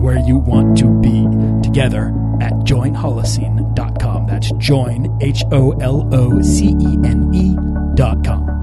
[0.00, 1.26] where you want to be
[1.62, 2.08] together
[2.40, 4.26] at joinholocene.com.
[4.26, 8.60] That's join, H O L O C E N E.com.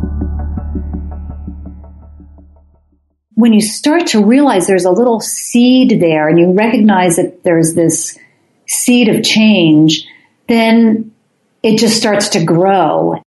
[3.38, 7.76] when you start to realize there's a little seed there and you recognize that there's
[7.76, 8.18] this
[8.66, 10.08] seed of change,
[10.48, 11.14] then
[11.62, 13.22] it just starts to grow.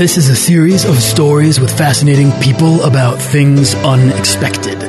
[0.00, 4.82] This is a series of stories with fascinating people about things unexpected.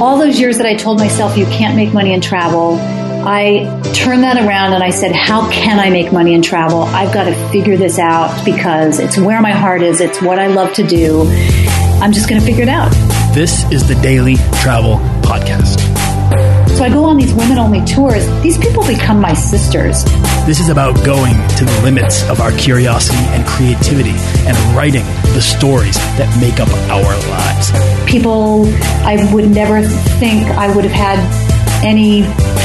[0.00, 4.22] All those years that I told myself you can't make money in travel, I turned
[4.22, 6.84] that around and I said, How can I make money in travel?
[6.84, 10.46] I've got to figure this out because it's where my heart is, it's what I
[10.46, 11.24] love to do.
[12.00, 12.92] I'm just going to figure it out.
[13.34, 15.80] This is the Daily Travel Podcast.
[16.78, 18.26] So I go on these women only tours.
[18.42, 20.02] These people become my sisters.
[20.46, 24.14] This is about going to the limits of our curiosity and creativity
[24.46, 28.08] and writing the stories that make up our lives.
[28.08, 28.64] People
[29.04, 31.18] I would never think I would have had
[31.84, 32.22] any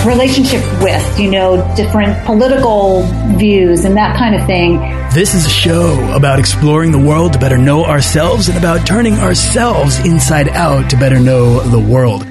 [0.08, 3.02] relationship with, you know, different political
[3.38, 4.78] views and that kind of thing.
[5.12, 9.16] This is a show about exploring the world to better know ourselves and about turning
[9.16, 12.28] ourselves inside out to better know the world.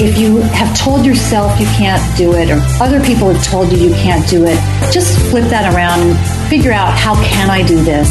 [0.00, 3.78] If you have told yourself you can't do it or other people have told you
[3.78, 4.54] you can't do it,
[4.92, 8.08] just flip that around and figure out how can I do this?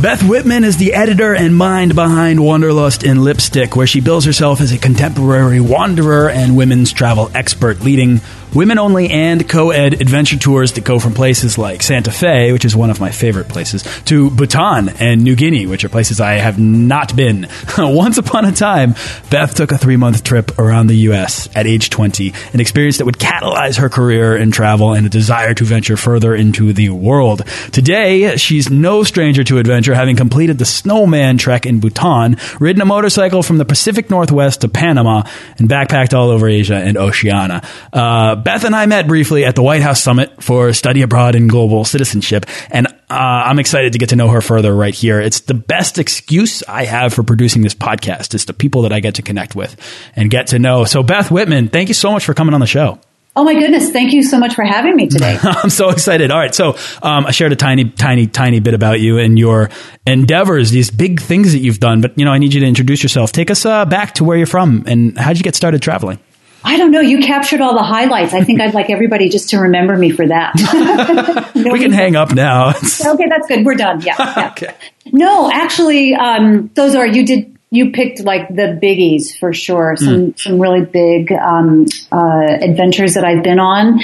[0.00, 4.62] Beth Whitman is the editor and mind behind Wanderlust and Lipstick, where she bills herself
[4.62, 8.20] as a contemporary wanderer and women's travel expert, leading
[8.54, 12.64] women only and co ed adventure tours that go from places like Santa Fe, which
[12.64, 16.34] is one of my favorite places, to Bhutan and New Guinea, which are places I
[16.34, 17.48] have not been.
[17.78, 18.94] Once upon a time,
[19.30, 21.48] Beth took a three month trip around the U.S.
[21.54, 25.54] at age 20, an experience that would catalyze her career in travel and a desire
[25.54, 27.42] to venture further into the world.
[27.72, 32.84] Today, she's no stranger to adventure, having completed the Snowman Trek in Bhutan, ridden a
[32.84, 35.22] motorcycle from the Pacific Northwest to Panama,
[35.58, 37.62] and backpacked all over Asia and Oceania.
[37.92, 41.48] Uh, Beth and I met briefly at the White House Summit for Study Abroad and
[41.48, 45.18] Global Citizenship, and uh, I'm excited to get to know her further right here.
[45.18, 48.34] It's the best excuse I have for producing this podcast.
[48.34, 49.76] It's the people that I get to connect with
[50.14, 50.84] and get to know.
[50.84, 53.00] So, Beth Whitman, thank you so much for coming on the show.
[53.34, 53.90] Oh my goodness!
[53.90, 55.38] Thank you so much for having me today.
[55.42, 56.30] I'm so excited.
[56.30, 59.70] All right, so um, I shared a tiny, tiny, tiny bit about you and your
[60.06, 62.02] endeavors, these big things that you've done.
[62.02, 63.32] But you know, I need you to introduce yourself.
[63.32, 66.18] Take us uh, back to where you're from and how'd you get started traveling?
[66.64, 67.00] I don't know.
[67.00, 68.32] You captured all the highlights.
[68.32, 71.52] I think I'd like everybody just to remember me for that.
[71.54, 72.70] no, we can hang up now.
[73.06, 73.66] okay, that's good.
[73.66, 74.00] We're done.
[74.00, 74.14] Yeah.
[74.18, 74.50] yeah.
[74.50, 74.74] okay.
[75.12, 79.96] No, actually, um, those are you did you picked like the biggies for sure.
[79.96, 80.40] Some mm.
[80.40, 84.00] some really big um, uh, adventures that I've been on,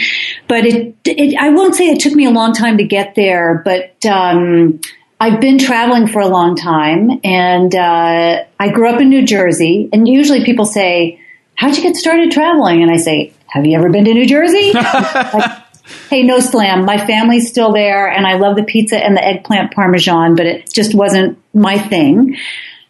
[0.46, 3.62] but it, it I won't say it took me a long time to get there,
[3.64, 4.04] but.
[4.04, 4.80] Um,
[5.22, 9.90] I've been traveling for a long time and uh, I grew up in New Jersey.
[9.92, 11.19] And usually people say,
[11.60, 12.82] how'd you get started traveling?
[12.82, 14.72] And I say, have you ever been to New Jersey?
[14.74, 15.62] like,
[16.08, 16.86] hey, no slam.
[16.86, 20.72] My family's still there and I love the pizza and the eggplant parmesan, but it
[20.72, 22.38] just wasn't my thing.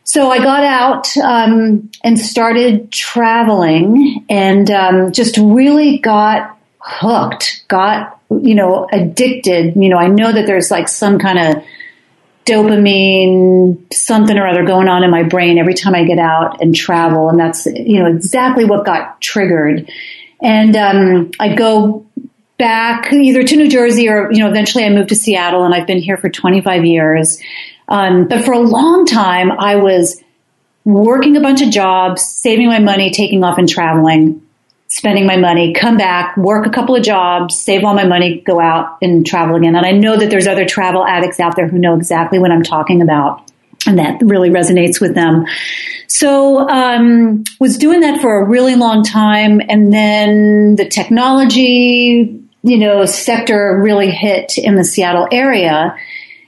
[0.04, 8.20] So I got out um, and started traveling and um, just really got hooked, got,
[8.30, 9.74] you know, addicted.
[9.74, 11.64] You know, I know that there's like some kind of
[12.46, 16.74] dopamine, something or other going on in my brain every time I get out and
[16.74, 17.28] travel.
[17.28, 19.90] And that's, you know, exactly what got triggered.
[20.42, 22.06] And, um, I go
[22.58, 25.86] back either to New Jersey or, you know, eventually I moved to Seattle and I've
[25.86, 27.40] been here for 25 years.
[27.88, 30.22] Um, but for a long time, I was
[30.84, 34.42] working a bunch of jobs, saving my money, taking off and traveling
[34.90, 38.60] spending my money, come back, work a couple of jobs, save all my money, go
[38.60, 39.76] out and travel again.
[39.76, 42.64] And I know that there's other travel addicts out there who know exactly what I'm
[42.64, 43.48] talking about.
[43.86, 45.46] And that really resonates with them.
[46.06, 49.60] So, um, was doing that for a really long time.
[49.66, 55.96] And then the technology, you know, sector really hit in the Seattle area.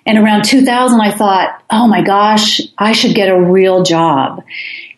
[0.04, 4.42] And around 2000, I thought, oh my gosh, I should get a real job.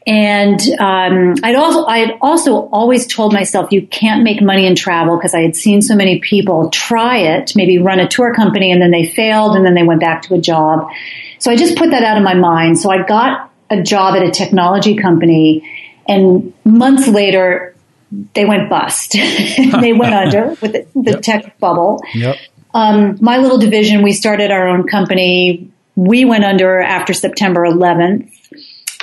[0.07, 4.75] And um, I'd also I had also always told myself you can't make money in
[4.75, 8.71] travel because I had seen so many people try it, maybe run a tour company
[8.71, 10.91] and then they failed and then they went back to a job.
[11.39, 12.79] So I just put that out of my mind.
[12.79, 15.67] So I got a job at a technology company
[16.07, 17.75] And months later,
[18.35, 19.13] they went bust.
[19.81, 21.23] they went under with the, the yep.
[21.23, 22.03] tech bubble.
[22.15, 22.37] Yep.
[22.73, 25.71] Um, my little division, we started our own company.
[25.95, 28.31] We went under after September 11th.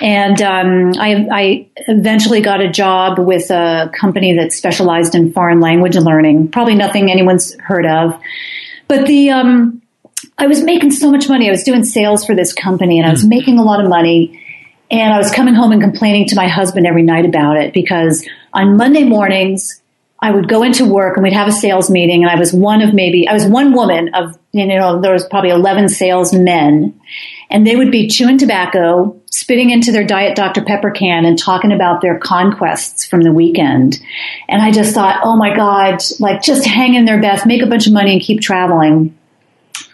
[0.01, 5.59] And um, I, I, eventually got a job with a company that specialized in foreign
[5.59, 6.50] language learning.
[6.50, 8.19] Probably nothing anyone's heard of.
[8.88, 9.81] But the um,
[10.39, 11.48] I was making so much money.
[11.48, 13.30] I was doing sales for this company, and I was hmm.
[13.30, 14.39] making a lot of money.
[14.89, 18.27] And I was coming home and complaining to my husband every night about it because
[18.54, 19.81] on Monday mornings
[20.23, 22.81] I would go into work and we'd have a sales meeting, and I was one
[22.81, 27.00] of maybe I was one woman of you know there was probably eleven salesmen,
[27.50, 30.63] and they would be chewing tobacco, spitting into their Diet Dr.
[30.63, 34.00] Pepper can and talking about their conquests from the weekend.
[34.47, 37.68] And I just thought, oh my God, like just hang in there, Beth, make a
[37.68, 39.18] bunch of money and keep traveling.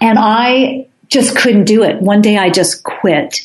[0.02, 2.02] And I just couldn't do it.
[2.02, 3.40] One day I just quit.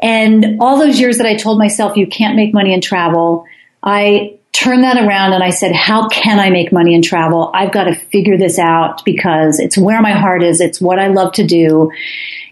[0.00, 3.46] And all those years that I told myself you can't make money in travel,
[3.82, 7.50] I turned that around and I said, how can I make money in travel?
[7.54, 10.60] I've got to figure this out because it's where my heart is.
[10.60, 11.90] It's what I love to do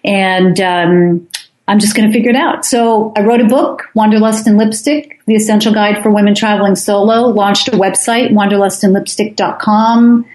[0.05, 1.29] and um,
[1.69, 2.64] I'm just going to figure it out.
[2.64, 7.29] So I wrote a book, Wanderlust and Lipstick, the essential guide for women traveling solo,
[7.29, 10.26] launched a website, wanderlustandlipstick.com,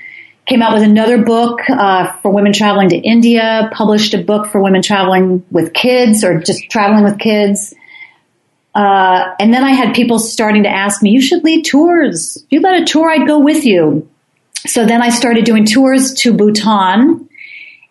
[0.46, 4.62] came out with another book uh, for women traveling to India, published a book for
[4.62, 7.74] women traveling with kids or just traveling with kids.
[8.76, 12.36] Uh, and then I had people starting to ask me, you should lead tours.
[12.36, 14.08] If you led a tour, I'd go with you.
[14.68, 17.30] So then I started doing tours to Bhutan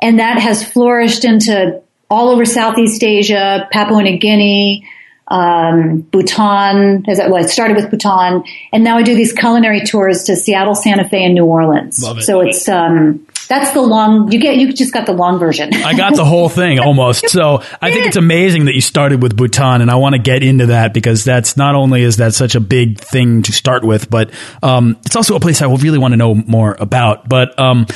[0.05, 4.87] and that has flourished into all over Southeast Asia, Papua New Guinea,
[5.29, 7.09] um, Bhutan.
[7.09, 10.37] As it, well, it started with Bhutan, and now I do these culinary tours to
[10.37, 12.03] Seattle, Santa Fe, and New Orleans.
[12.03, 12.23] Love it.
[12.25, 14.31] So it's um, that's the long.
[14.33, 14.57] You get.
[14.57, 15.73] You just got the long version.
[15.73, 17.29] I got the whole thing almost.
[17.29, 20.43] So I think it's amazing that you started with Bhutan, and I want to get
[20.43, 24.11] into that because that's not only is that such a big thing to start with,
[24.11, 24.31] but
[24.63, 27.29] um, it's also a place I really want to know more about.
[27.29, 27.87] But um,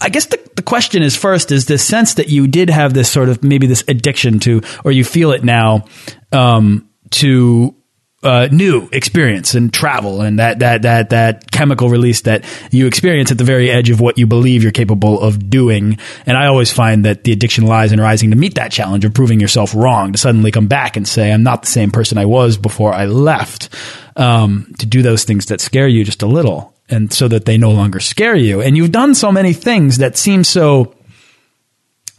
[0.00, 3.10] I guess the, the question is first is this sense that you did have this
[3.10, 5.84] sort of maybe this addiction to, or you feel it now
[6.32, 7.74] um, to
[8.22, 13.30] uh, new experience and travel and that that that that chemical release that you experience
[13.30, 15.98] at the very edge of what you believe you're capable of doing.
[16.26, 19.14] And I always find that the addiction lies in rising to meet that challenge of
[19.14, 22.24] proving yourself wrong, to suddenly come back and say, "I'm not the same person I
[22.24, 23.68] was before I left."
[24.16, 27.56] Um, to do those things that scare you just a little, and so that they
[27.56, 28.60] no longer scare you.
[28.60, 30.96] And you've done so many things that seem so,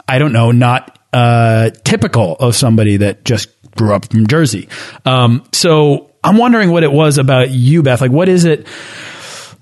[0.08, 4.68] I don't know, not uh, typical of somebody that just grew up from Jersey.
[5.04, 8.00] Um, so I'm wondering what it was about you, Beth.
[8.00, 8.66] Like, what is it?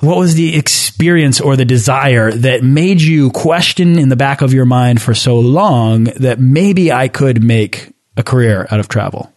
[0.01, 4.53] What was the experience or the desire that made you question in the back of
[4.53, 9.33] your mind for so long that maybe I could make a career out of travel?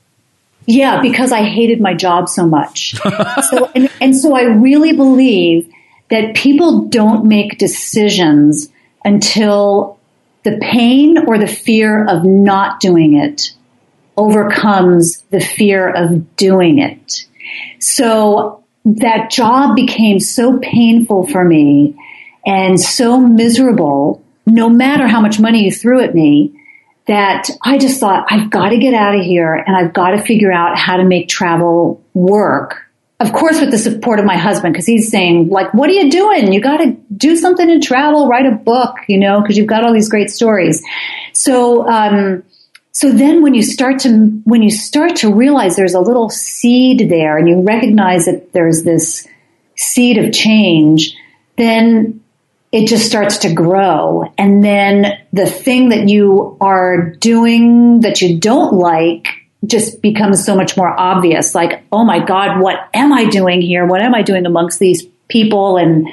[0.68, 2.96] Yeah, because I hated my job so much.
[3.50, 5.72] so, and, and so I really believe
[6.10, 8.70] that people don't make decisions
[9.04, 10.00] until
[10.44, 13.52] the pain or the fear of not doing it
[14.18, 17.26] overcomes the fear of doing it.
[17.80, 21.96] So that job became so painful for me
[22.46, 26.54] and so miserable, no matter how much money you threw at me,
[27.08, 30.22] that I just thought, I've got to get out of here and I've got to
[30.22, 32.88] figure out how to make travel work.
[33.20, 36.10] Of course, with the support of my husband, because he's saying, like, what are you
[36.10, 36.52] doing?
[36.52, 39.84] You got to do something in travel, write a book, you know, because you've got
[39.84, 40.82] all these great stories.
[41.34, 42.44] So, um,
[42.92, 47.10] so then when you start to when you start to realize there's a little seed
[47.10, 49.28] there and you recognize that there's this
[49.76, 51.16] seed of change
[51.58, 52.22] then
[52.72, 54.32] it just starts to grow.
[54.38, 59.28] And then the thing that you are doing that you don't like
[59.66, 61.54] just becomes so much more obvious.
[61.54, 63.86] Like oh my god what am i doing here?
[63.86, 66.08] What am i doing amongst these people and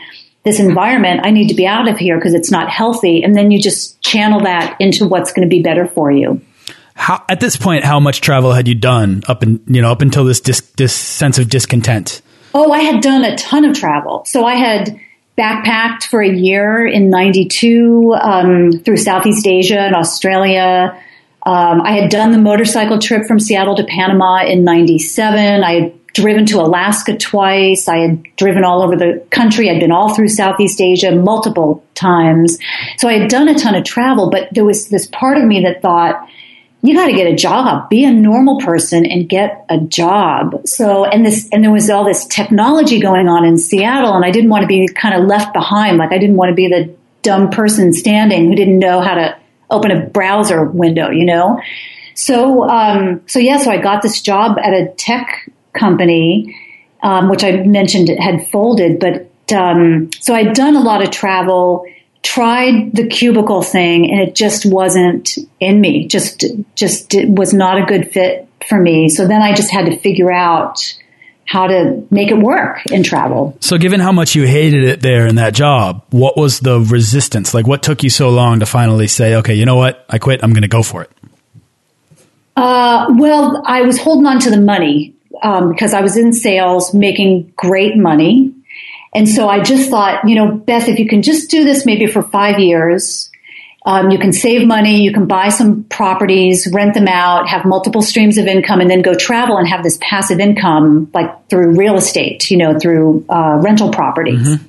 [0.44, 1.22] this environment?
[1.24, 3.22] I need to be out of here because it's not healthy.
[3.22, 6.40] And then you just channel that into what's going to be better for you
[6.98, 10.02] how, at this point, how much travel had you done up in, you know, up
[10.02, 12.20] until this, dis, this sense of discontent?
[12.54, 14.24] Oh, I had done a ton of travel.
[14.26, 14.98] So I had
[15.38, 21.00] backpacked for a year in 92 um, through Southeast Asia and Australia.
[21.46, 25.62] Um, I had done the motorcycle trip from Seattle to Panama in 97.
[25.62, 27.86] I had driven to Alaska twice.
[27.86, 29.70] I had driven all over the country.
[29.70, 32.58] I'd been all through Southeast Asia multiple times.
[32.96, 35.62] So I had done a ton of travel, but there was this part of me
[35.62, 36.28] that thought,
[36.82, 40.62] you got to get a job, be a normal person and get a job.
[40.64, 44.30] So, and this, and there was all this technology going on in Seattle and I
[44.30, 45.98] didn't want to be kind of left behind.
[45.98, 49.36] Like I didn't want to be the dumb person standing who didn't know how to
[49.70, 51.60] open a browser window, you know?
[52.14, 56.56] So, um, so yeah, so I got this job at a tech company,
[57.02, 61.86] um, which I mentioned had folded, but um, so I'd done a lot of travel,
[62.28, 66.06] tried the cubicle thing, and it just wasn't in me.
[66.06, 66.44] Just,
[66.74, 69.08] just it was not a good fit for me.
[69.08, 70.78] So then I just had to figure out
[71.46, 73.56] how to make it work in travel.
[73.60, 77.54] So, given how much you hated it there in that job, what was the resistance?
[77.54, 80.04] Like, what took you so long to finally say, okay, you know what?
[80.10, 80.40] I quit.
[80.42, 81.10] I'm going to go for it.
[82.56, 86.92] Uh, well, I was holding on to the money um, because I was in sales,
[86.92, 88.52] making great money.
[89.14, 92.06] And so I just thought, you know, Beth, if you can just do this maybe
[92.06, 93.30] for five years,
[93.86, 98.02] um, you can save money, you can buy some properties, rent them out, have multiple
[98.02, 101.96] streams of income, and then go travel and have this passive income, like through real
[101.96, 104.46] estate, you know, through uh, rental properties.
[104.46, 104.66] Mm-hmm.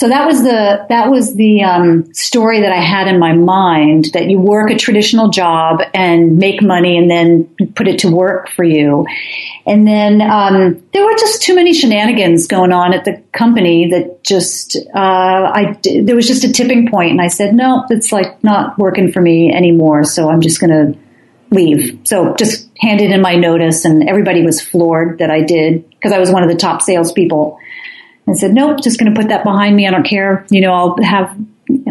[0.00, 4.06] So that was the that was the um, story that I had in my mind
[4.14, 8.48] that you work a traditional job and make money and then put it to work
[8.48, 9.04] for you,
[9.66, 14.24] and then um, there were just too many shenanigans going on at the company that
[14.24, 18.42] just uh, I there was just a tipping point, and I said no, it's like
[18.42, 20.04] not working for me anymore.
[20.04, 20.98] So I'm just going to
[21.50, 22.00] leave.
[22.04, 26.18] So just handed in my notice, and everybody was floored that I did because I
[26.18, 27.58] was one of the top salespeople
[28.30, 29.86] I said, nope, just going to put that behind me.
[29.86, 30.46] I don't care.
[30.50, 31.36] You know, I'll have,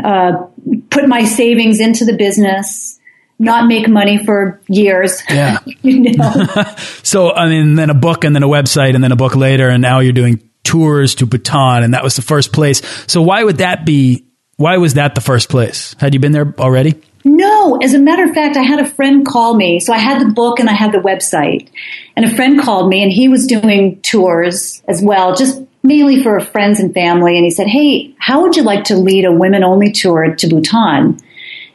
[0.03, 0.45] uh,
[0.89, 2.99] put my savings into the business,
[3.37, 5.21] not make money for years.
[5.29, 5.59] Yeah.
[5.81, 6.31] you know?
[7.03, 9.69] so, I mean, then a book and then a website and then a book later.
[9.69, 11.83] And now you're doing tours to Bhutan.
[11.83, 12.81] And that was the first place.
[13.07, 14.25] So why would that be?
[14.57, 15.95] Why was that the first place?
[15.99, 17.01] Had you been there already?
[17.23, 19.79] No, as a matter of fact, I had a friend call me.
[19.79, 21.69] So I had the book and I had the website.
[22.15, 26.39] And a friend called me and he was doing tours as well, just mainly for
[26.39, 27.35] friends and family.
[27.35, 30.47] And he said, Hey, how would you like to lead a women only tour to
[30.47, 31.19] Bhutan?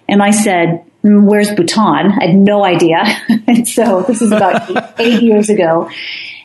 [0.08, 2.12] And I said, mm, Where's Bhutan?
[2.12, 3.04] I had no idea.
[3.46, 5.90] and so this is about eight, eight years ago.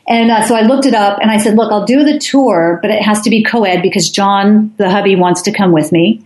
[0.08, 2.80] And uh, so I looked it up and I said, Look, I'll do the tour,
[2.82, 5.92] but it has to be co ed because John, the hubby, wants to come with
[5.92, 6.26] me.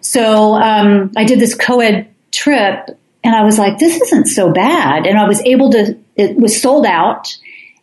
[0.00, 4.52] So um, I did this co ed trip and I was like, This isn't so
[4.52, 5.06] bad.
[5.06, 7.36] And I was able to, it was sold out.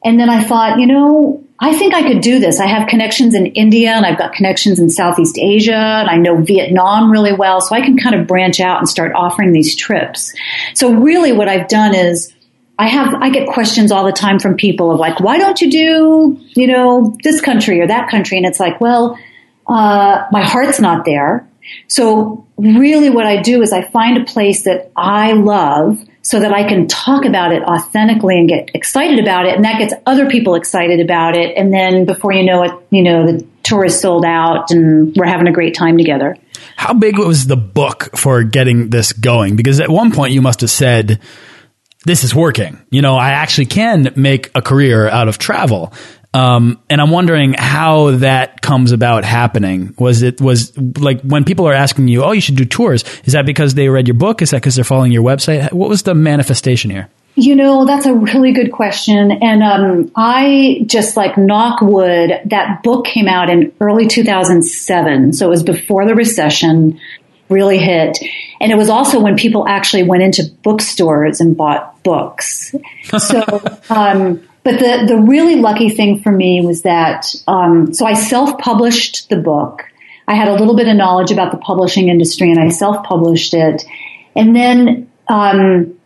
[0.06, 2.60] And then I thought, you know, I think I could do this.
[2.60, 6.36] I have connections in India and I've got connections in Southeast Asia and I know
[6.36, 7.62] Vietnam really well.
[7.62, 10.34] So I can kind of branch out and start offering these trips.
[10.74, 12.34] So really what I've done is
[12.78, 15.72] I have, I get questions all the time from people of like, why don't you
[15.72, 18.36] do, you know, this country or that country?
[18.36, 19.18] And it's like, well,
[19.66, 21.48] uh, my heart's not there.
[21.88, 26.54] So really what I do is I find a place that I love so that
[26.54, 29.56] I can talk about it authentically and get excited about it.
[29.56, 31.58] And that gets other people excited about it.
[31.58, 35.28] And then before you know it, you know, the tour is sold out and we're
[35.28, 36.38] having a great time together.
[36.78, 39.58] How big was the book for getting this going?
[39.58, 41.20] Because at one point you must have said,
[42.06, 42.82] this is working.
[42.90, 45.94] You know, I actually can make a career out of travel.
[46.34, 49.94] Um, and I'm wondering how that comes about happening.
[50.00, 53.04] Was it was like when people are asking you, "Oh, you should do tours"?
[53.26, 54.42] Is that because they read your book?
[54.42, 55.72] Is that because they're following your website?
[55.72, 57.10] What was the manifestation here?
[57.36, 59.32] You know, that's a really good question.
[59.32, 65.34] And um, I just like knock wood, that book came out in early 2007.
[65.34, 67.00] So it was before the recession
[67.50, 68.20] really hit.
[68.62, 72.76] And it was also when people actually went into bookstores and bought books.
[73.18, 78.14] So, um, but the, the really lucky thing for me was that, um, so I
[78.14, 79.84] self-published the book.
[80.28, 83.84] I had a little bit of knowledge about the publishing industry and I self-published it.
[84.36, 86.00] And then, um,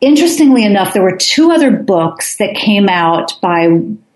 [0.00, 3.68] interestingly enough, there were two other books that came out by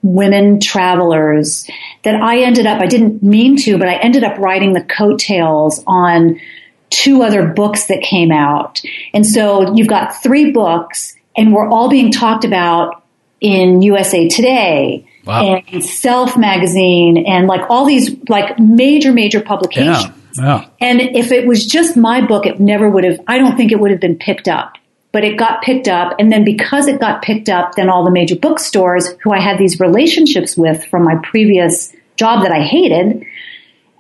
[0.03, 1.69] women travelers
[2.05, 5.83] that I ended up, I didn't mean to, but I ended up writing the coattails
[5.87, 6.41] on
[6.91, 8.81] two other books that came out.
[9.13, 13.03] And so you've got three books and we're all being talked about
[13.41, 15.63] in USA Today wow.
[15.69, 20.07] and Self magazine and like all these like major major publications.
[20.07, 20.13] Yeah.
[20.37, 20.69] Yeah.
[20.81, 23.21] And if it was just my book, it never would have.
[23.27, 24.75] I don't think it would have been picked up.
[25.11, 28.11] But it got picked up, and then because it got picked up, then all the
[28.11, 33.25] major bookstores who I had these relationships with from my previous job that I hated,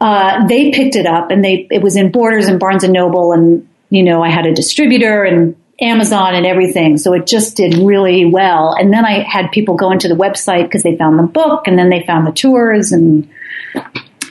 [0.02, 3.33] uh, they picked it up, and they it was in Borders and Barnes and Noble,
[3.33, 6.99] and you know I had a distributor, and Amazon and everything.
[6.99, 8.75] So it just did really well.
[8.78, 11.78] And then I had people go into the website because they found the book and
[11.78, 13.28] then they found the tours and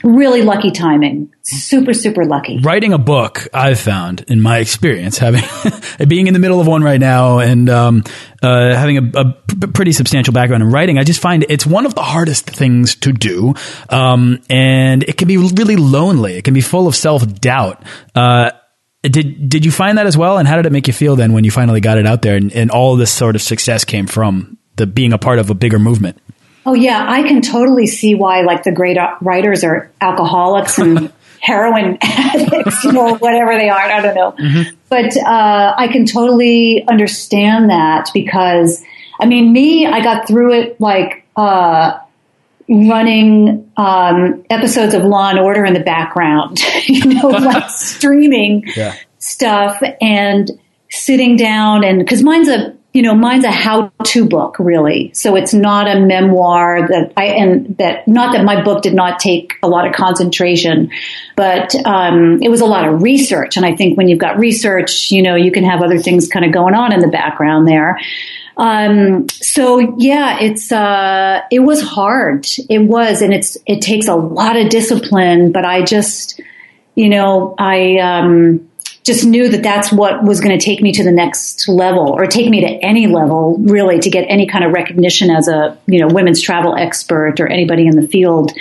[0.02, 1.32] really lucky timing.
[1.42, 2.58] Super, super lucky.
[2.58, 5.42] Writing a book, I've found in my experience, having
[6.08, 8.04] being in the middle of one right now and um,
[8.42, 9.34] uh, having a, a,
[9.68, 13.12] pretty substantial background in writing, I just find it's one of the hardest things to
[13.12, 13.54] do,
[13.88, 16.36] um, and it can be really lonely.
[16.36, 17.82] It can be full of self doubt.
[18.14, 18.50] Uh,
[19.08, 20.38] did did you find that as well?
[20.38, 22.36] And how did it make you feel then when you finally got it out there
[22.36, 25.54] and, and all this sort of success came from the being a part of a
[25.54, 26.20] bigger movement?
[26.66, 31.98] Oh yeah, I can totally see why like the great writers are alcoholics and heroin
[32.02, 33.78] addicts, you know, whatever they are.
[33.78, 34.32] I don't know.
[34.32, 34.76] Mm-hmm.
[34.88, 38.84] But uh, I can totally understand that because,
[39.20, 41.98] I mean, me, I got through it like uh,
[42.68, 48.94] running um, episodes of Law and Order in the background, you know, like streaming yeah.
[49.18, 50.50] stuff and
[50.90, 55.12] sitting down and because mine's a you know, mine's a how-to book, really.
[55.14, 59.20] So it's not a memoir that I and that not that my book did not
[59.20, 60.90] take a lot of concentration,
[61.36, 63.56] but um, it was a lot of research.
[63.56, 66.44] And I think when you've got research, you know, you can have other things kind
[66.44, 68.00] of going on in the background there.
[68.58, 72.46] Um, so yeah, it's uh, it was hard.
[72.68, 75.52] It was, and it's it takes a lot of discipline.
[75.52, 76.40] But I just,
[76.94, 77.98] you know, I.
[77.98, 78.68] Um,
[79.04, 82.26] just knew that that's what was going to take me to the next level or
[82.26, 85.98] take me to any level really to get any kind of recognition as a you
[85.98, 88.52] know women's travel expert or anybody in the field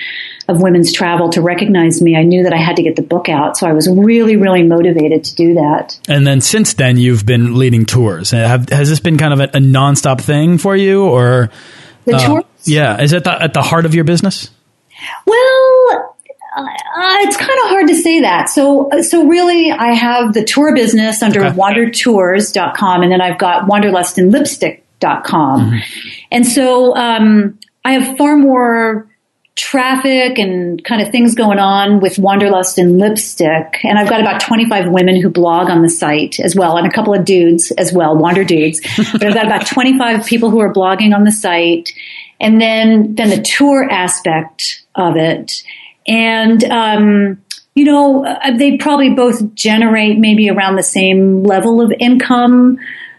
[0.47, 3.29] of women's travel to recognize me i knew that i had to get the book
[3.29, 7.25] out so i was really really motivated to do that and then since then you've
[7.25, 11.05] been leading tours Have, has this been kind of a, a nonstop thing for you
[11.05, 11.49] or
[12.05, 14.49] the uh, tours yeah is it the, at the heart of your business
[15.25, 16.15] well
[16.57, 18.49] uh, it's kind of hard to say that.
[18.49, 21.55] So, so really, I have the tour business under okay.
[21.55, 25.61] wandertours.com, and then I've got wanderlustandlipstick.com.
[25.61, 25.77] Mm-hmm.
[26.31, 29.07] And so, um, I have far more
[29.57, 33.79] traffic and kind of things going on with Wanderlust and Lipstick.
[33.83, 36.91] And I've got about 25 women who blog on the site as well, and a
[36.91, 38.79] couple of dudes as well, Wander dudes.
[39.11, 41.91] but I've got about 25 people who are blogging on the site.
[42.39, 45.63] And then, then the tour aspect of it.
[46.07, 47.41] And, um,
[47.73, 52.77] you know, uh, they probably both generate maybe around the same level of income.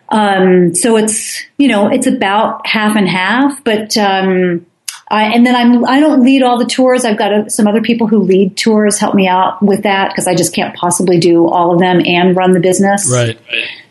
[0.08, 4.64] Um, so it's, you know, it's about half and half, but, um,
[5.10, 7.04] I, and then I'm, I don't lead all the tours.
[7.04, 10.26] I've got a, some other people who lead tours help me out with that because
[10.26, 13.10] I just can't possibly do all of them and run the business.
[13.10, 13.38] Right.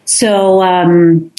[0.05, 1.31] So, um,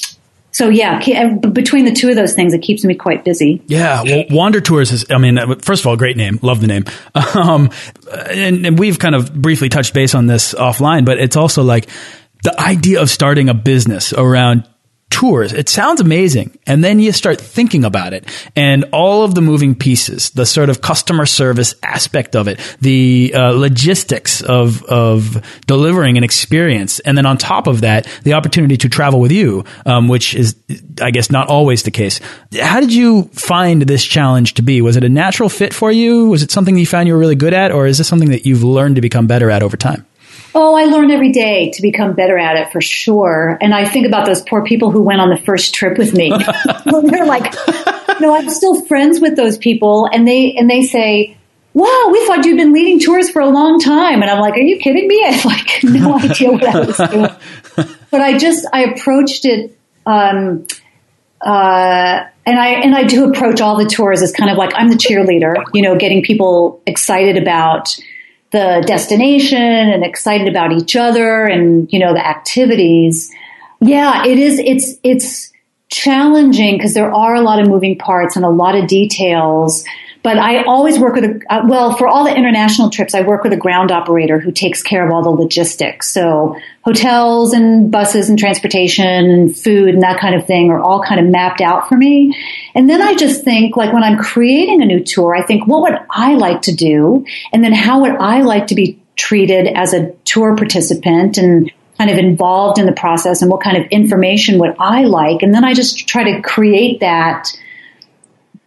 [0.51, 3.61] so yeah, uh, between the two of those things, it keeps me quite busy.
[3.67, 5.05] Yeah, well, Wander Tours is.
[5.09, 6.85] I mean, uh, first of all, great name, love the name.
[7.39, 7.69] Um,
[8.11, 11.87] and, and we've kind of briefly touched base on this offline, but it's also like
[12.43, 14.67] the idea of starting a business around
[15.09, 15.53] tours.
[15.53, 16.57] It sounds amazing.
[16.67, 20.69] And then you start thinking about it and all of the moving pieces, the sort
[20.69, 26.99] of customer service aspect of it, the uh, logistics of, of delivering an experience.
[26.99, 30.55] And then on top of that, the opportunity to travel with you, um, which is,
[31.01, 32.19] I guess, not always the case.
[32.59, 34.81] How did you find this challenge to be?
[34.81, 36.29] Was it a natural fit for you?
[36.29, 37.71] Was it something that you found you were really good at?
[37.71, 40.05] Or is this something that you've learned to become better at over time?
[40.55, 43.57] Oh, I learn every day to become better at it for sure.
[43.61, 46.29] And I think about those poor people who went on the first trip with me.
[46.85, 47.53] They're like,
[48.19, 51.37] no, I'm still friends with those people, and they and they say,
[51.73, 54.61] "Wow, we thought you'd been leading tours for a long time." And I'm like, "Are
[54.61, 57.89] you kidding me?" I have like no idea what I was doing.
[58.11, 59.77] But I just I approached it.
[60.05, 60.65] Um,
[61.41, 64.89] uh, and I and I do approach all the tours as kind of like I'm
[64.89, 67.97] the cheerleader, you know, getting people excited about
[68.51, 73.31] the destination and excited about each other and, you know, the activities.
[73.81, 75.51] Yeah, it is, it's, it's
[75.89, 79.83] challenging because there are a lot of moving parts and a lot of details.
[80.21, 83.43] But I always work with a, uh, well, for all the international trips, I work
[83.43, 86.11] with a ground operator who takes care of all the logistics.
[86.11, 91.01] So hotels and buses and transportation and food and that kind of thing are all
[91.01, 92.35] kind of mapped out for me.
[92.75, 95.83] And then I just think like when I'm creating a new tour, I think, what
[95.83, 97.25] would I like to do?
[97.53, 102.09] And then how would I like to be treated as a tour participant and kind
[102.09, 105.43] of involved in the process and what kind of information would I like?
[105.43, 107.57] And then I just try to create that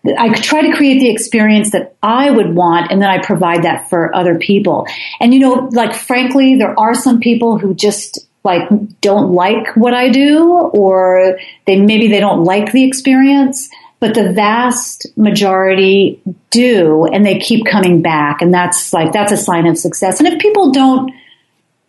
[0.05, 3.89] I try to create the experience that I would want and then I provide that
[3.89, 4.87] for other people.
[5.21, 8.69] And you know, like frankly, there are some people who just like
[9.01, 13.69] don't like what I do or they maybe they don't like the experience,
[14.01, 19.37] but the vast majority do and they keep coming back and that's like that's a
[19.37, 20.19] sign of success.
[20.19, 21.13] And if people don't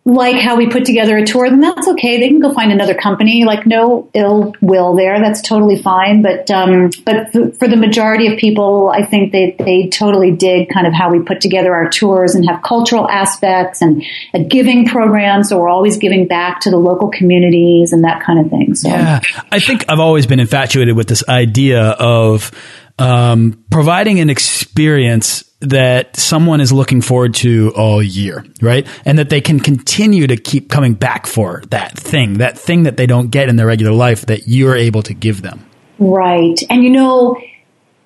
[0.06, 2.20] like how we put together a tour, then that's okay.
[2.20, 3.44] They can go find another company.
[3.44, 5.18] Like no ill will there.
[5.18, 6.20] That's totally fine.
[6.20, 10.86] But um, but for the majority of people, I think they they totally dig kind
[10.86, 15.42] of how we put together our tours and have cultural aspects and a giving program.
[15.42, 18.74] So we're always giving back to the local communities and that kind of thing.
[18.74, 22.52] So yeah, I think I've always been infatuated with this idea of
[22.98, 28.86] um, providing an experience that someone is looking forward to all year, right?
[29.04, 32.96] And that they can continue to keep coming back for that thing, that thing that
[32.96, 35.64] they don't get in their regular life that you're able to give them.
[35.98, 36.60] Right.
[36.68, 37.36] And you know,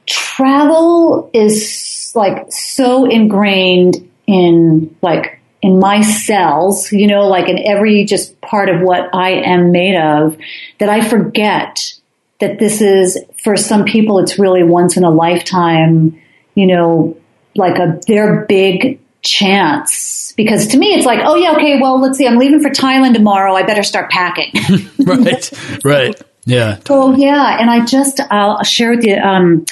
[0.06, 8.04] travel is like so ingrained in like in my cells, you know, like in every
[8.04, 10.36] just part of what I am made of,
[10.78, 11.94] that I forget
[12.40, 16.20] that this is for some people it's really once in a lifetime,
[16.54, 17.17] you know,
[17.58, 20.32] like a their big chance.
[20.36, 23.14] Because to me it's like, oh yeah, okay, well let's see, I'm leaving for Thailand
[23.14, 23.54] tomorrow.
[23.54, 24.52] I better start packing.
[24.98, 25.50] right.
[25.84, 26.22] Right.
[26.44, 26.78] Yeah.
[26.88, 29.66] Oh yeah, and I just I'll share with you um,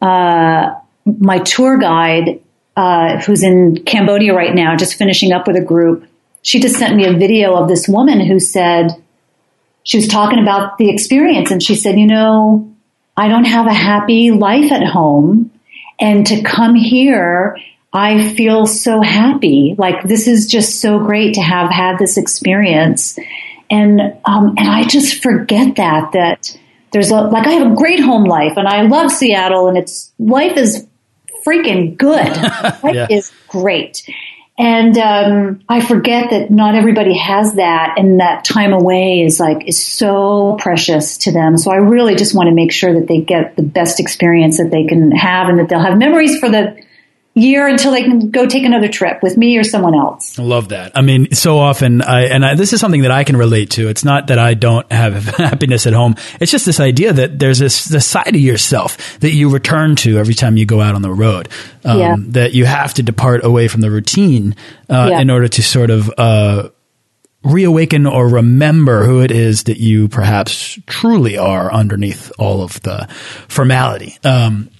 [0.00, 2.40] uh, my tour guide
[2.76, 6.06] uh, who's in Cambodia right now, just finishing up with a group.
[6.42, 8.90] She just sent me a video of this woman who said
[9.82, 12.72] she was talking about the experience, and she said, "You know,
[13.16, 15.50] I don't have a happy life at home,
[15.98, 17.56] and to come here."
[17.94, 19.76] I feel so happy.
[19.78, 23.16] Like this is just so great to have had this experience.
[23.70, 26.58] And, um, and I just forget that, that
[26.90, 30.12] there's a, like I have a great home life and I love Seattle and it's,
[30.18, 30.86] life is
[31.46, 32.36] freaking good.
[32.82, 33.06] life yeah.
[33.08, 34.02] is great.
[34.56, 39.66] And um, I forget that not everybody has that, and that time away is like
[39.66, 41.58] is so precious to them.
[41.58, 44.70] So I really just want to make sure that they get the best experience that
[44.70, 46.83] they can have, and that they'll have memories for the
[47.34, 50.38] year until they can go take another trip with me or someone else.
[50.38, 50.92] I love that.
[50.96, 53.88] I mean, so often, I, and I, this is something that I can relate to.
[53.88, 56.14] It's not that I don't have happiness at home.
[56.40, 60.18] It's just this idea that there's this, this side of yourself that you return to
[60.18, 61.48] every time you go out on the road.
[61.84, 62.16] Um, yeah.
[62.18, 64.54] That you have to depart away from the routine
[64.88, 65.20] uh, yeah.
[65.20, 66.68] in order to sort of uh,
[67.42, 73.08] reawaken or remember who it is that you perhaps truly are underneath all of the
[73.48, 74.16] formality.
[74.24, 74.70] Um,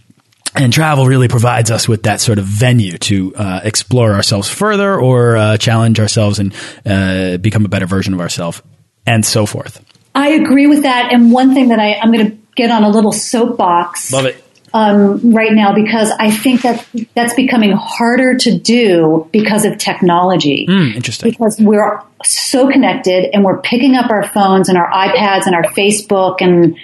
[0.54, 4.98] and travel really provides us with that sort of venue to uh, explore ourselves further
[4.98, 6.54] or uh, challenge ourselves and
[6.86, 8.62] uh, become a better version of ourselves
[9.06, 9.84] and so forth.
[10.14, 11.12] I agree with that.
[11.12, 14.12] And one thing that I, I'm going to get on a little soapbox.
[14.12, 14.40] Love it.
[14.72, 20.66] Um, right now because I think that that's becoming harder to do because of technology.
[20.68, 21.30] Mm, interesting.
[21.30, 25.62] Because we're so connected and we're picking up our phones and our iPads and our
[25.62, 26.76] Facebook and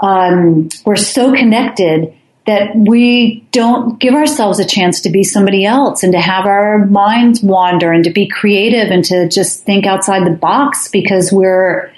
[0.00, 2.12] um, we're so connected
[2.46, 6.86] that we don't give ourselves a chance to be somebody else and to have our
[6.86, 11.92] minds wander and to be creative and to just think outside the box because we're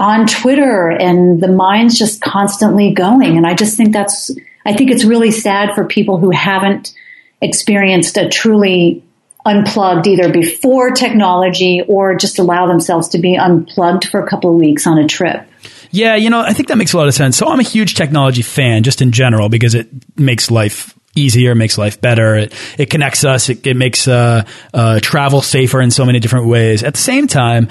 [0.00, 3.36] on Twitter and the mind's just constantly going.
[3.36, 4.30] And I just think that's,
[4.66, 6.92] I think it's really sad for people who haven't
[7.40, 9.04] experienced a truly
[9.44, 14.56] unplugged either before technology or just allow themselves to be unplugged for a couple of
[14.56, 15.46] weeks on a trip.
[15.90, 17.36] Yeah, you know, I think that makes a lot of sense.
[17.36, 21.76] So I'm a huge technology fan just in general because it makes life easier, makes
[21.78, 22.36] life better.
[22.36, 23.48] It, it connects us.
[23.48, 26.82] It, it makes uh, uh, travel safer in so many different ways.
[26.82, 27.68] At the same time,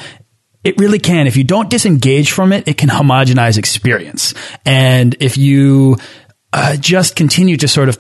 [0.64, 1.28] it really can.
[1.28, 4.34] If you don't disengage from it, it can homogenize experience.
[4.66, 5.98] And if you
[6.52, 7.98] uh, just continue to sort of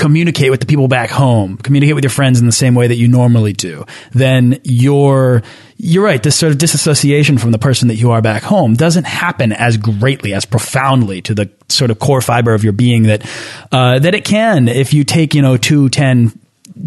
[0.00, 2.96] communicate with the people back home, communicate with your friends in the same way that
[2.96, 5.42] you normally do, then you're
[5.76, 6.22] you're right.
[6.22, 9.76] This sort of disassociation from the person that you are back home doesn't happen as
[9.76, 13.22] greatly, as profoundly to the sort of core fiber of your being that
[13.70, 16.32] uh, that it can if you take you know two, ten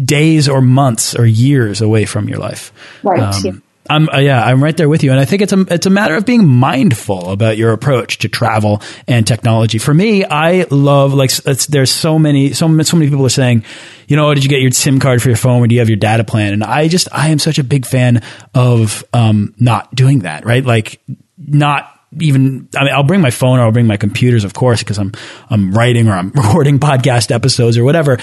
[0.04, 2.72] days or months or years away from your life.
[3.04, 3.20] Right.
[3.20, 3.52] Um, yeah.
[3.88, 5.90] I'm uh, yeah, I'm right there with you, and I think it's a it's a
[5.90, 9.76] matter of being mindful about your approach to travel and technology.
[9.78, 13.64] For me, I love like there's so many so so many people are saying,
[14.08, 15.90] you know, did you get your SIM card for your phone, or do you have
[15.90, 16.54] your data plan?
[16.54, 18.22] And I just I am such a big fan
[18.54, 20.64] of um, not doing that, right?
[20.64, 21.00] Like
[21.36, 24.82] not even I mean I'll bring my phone or I'll bring my computers, of course,
[24.82, 25.12] because I'm
[25.50, 28.18] I'm writing or I'm recording podcast episodes or whatever.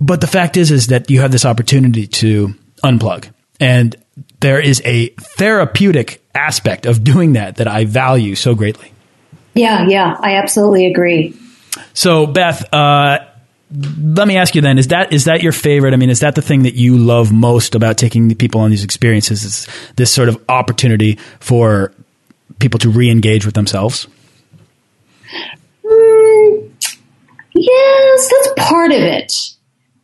[0.00, 3.96] But the fact is, is that you have this opportunity to unplug and
[4.40, 8.92] there is a therapeutic aspect of doing that that I value so greatly.
[9.54, 11.36] Yeah, yeah, I absolutely agree.
[11.92, 13.18] So, Beth, uh,
[13.70, 15.94] let me ask you then: is that is that your favorite?
[15.94, 18.84] I mean, is that the thing that you love most about taking people on these
[18.84, 19.44] experiences?
[19.44, 21.92] Is this sort of opportunity for
[22.60, 24.06] people to re-engage with themselves?
[25.84, 26.70] Mm,
[27.54, 29.32] yes, that's part of it.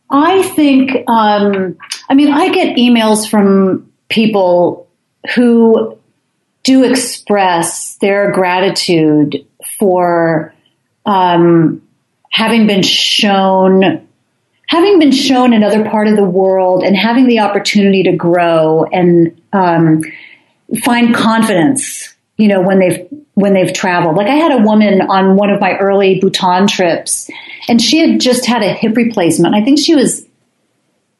[0.09, 0.91] I think.
[1.09, 1.77] Um,
[2.09, 4.87] I mean, I get emails from people
[5.33, 5.97] who
[6.63, 9.45] do express their gratitude
[9.77, 10.53] for
[11.05, 11.81] um,
[12.31, 14.07] having been shown
[14.67, 19.39] having been shown another part of the world and having the opportunity to grow and
[19.53, 20.01] um,
[20.83, 24.15] find confidence you know when they've when they've traveled.
[24.15, 27.29] Like i had a woman on one of my early bhutan trips
[27.67, 29.55] and she had just had a hip replacement.
[29.55, 30.24] I think she was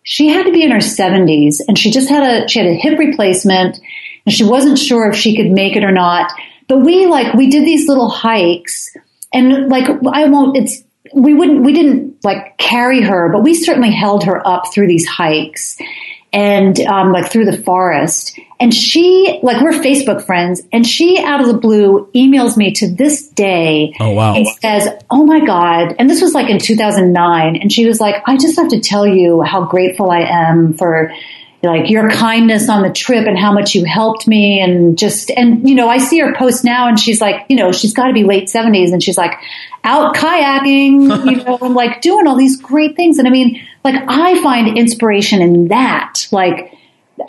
[0.06, 2.74] she had to be in her 70s and she just had a she had a
[2.74, 3.80] hip replacement
[4.26, 6.32] and she wasn't sure if she could make it or not.
[6.68, 8.96] But we like we did these little hikes
[9.34, 13.91] and like i won't it's we wouldn't, we didn't like carry her, but we certainly
[13.91, 15.78] held her up through these hikes
[16.36, 18.38] and um, like through the forest.
[18.60, 22.93] And she, like, we're Facebook friends, and she out of the blue emails me to
[22.93, 23.93] this day.
[24.00, 24.36] Oh, wow.
[24.36, 25.95] And says, Oh my God.
[25.98, 27.56] And this was like in 2009.
[27.56, 31.12] And she was like, I just have to tell you how grateful I am for
[31.63, 35.67] like your kindness on the trip and how much you helped me and just and
[35.67, 38.13] you know I see her post now and she's like you know she's got to
[38.13, 39.32] be late 70s and she's like
[39.84, 43.95] out kayaking you know and like doing all these great things and I mean like
[44.08, 46.74] I find inspiration in that like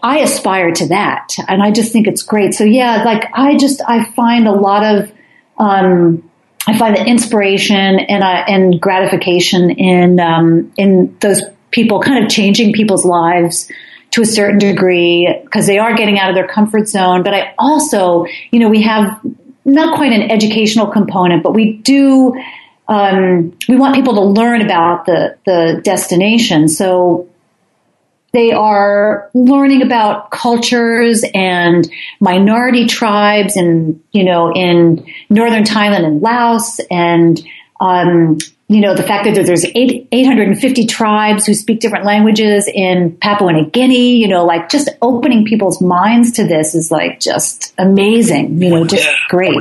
[0.03, 3.81] I aspire to that and I just think it's great so yeah like I just
[3.87, 5.13] I find a lot of
[5.59, 6.29] um
[6.67, 12.31] I find the inspiration and uh, and gratification in um in those people kind of
[12.31, 13.71] changing people's lives
[14.13, 17.23] to a certain degree because they are getting out of their comfort zone.
[17.23, 19.21] But I also, you know, we have
[19.65, 22.35] not quite an educational component, but we do.
[22.89, 26.69] Um, we want people to learn about the the destination.
[26.69, 27.29] So
[28.33, 36.21] they are learning about cultures and minority tribes, and you know, in northern Thailand and
[36.21, 37.41] Laos, and
[37.81, 43.17] um, you know, the fact that there's eight, 850 tribes who speak different languages in
[43.17, 47.73] Papua New Guinea, you know, like just opening people's minds to this is like just
[47.79, 49.55] amazing, you know, just great.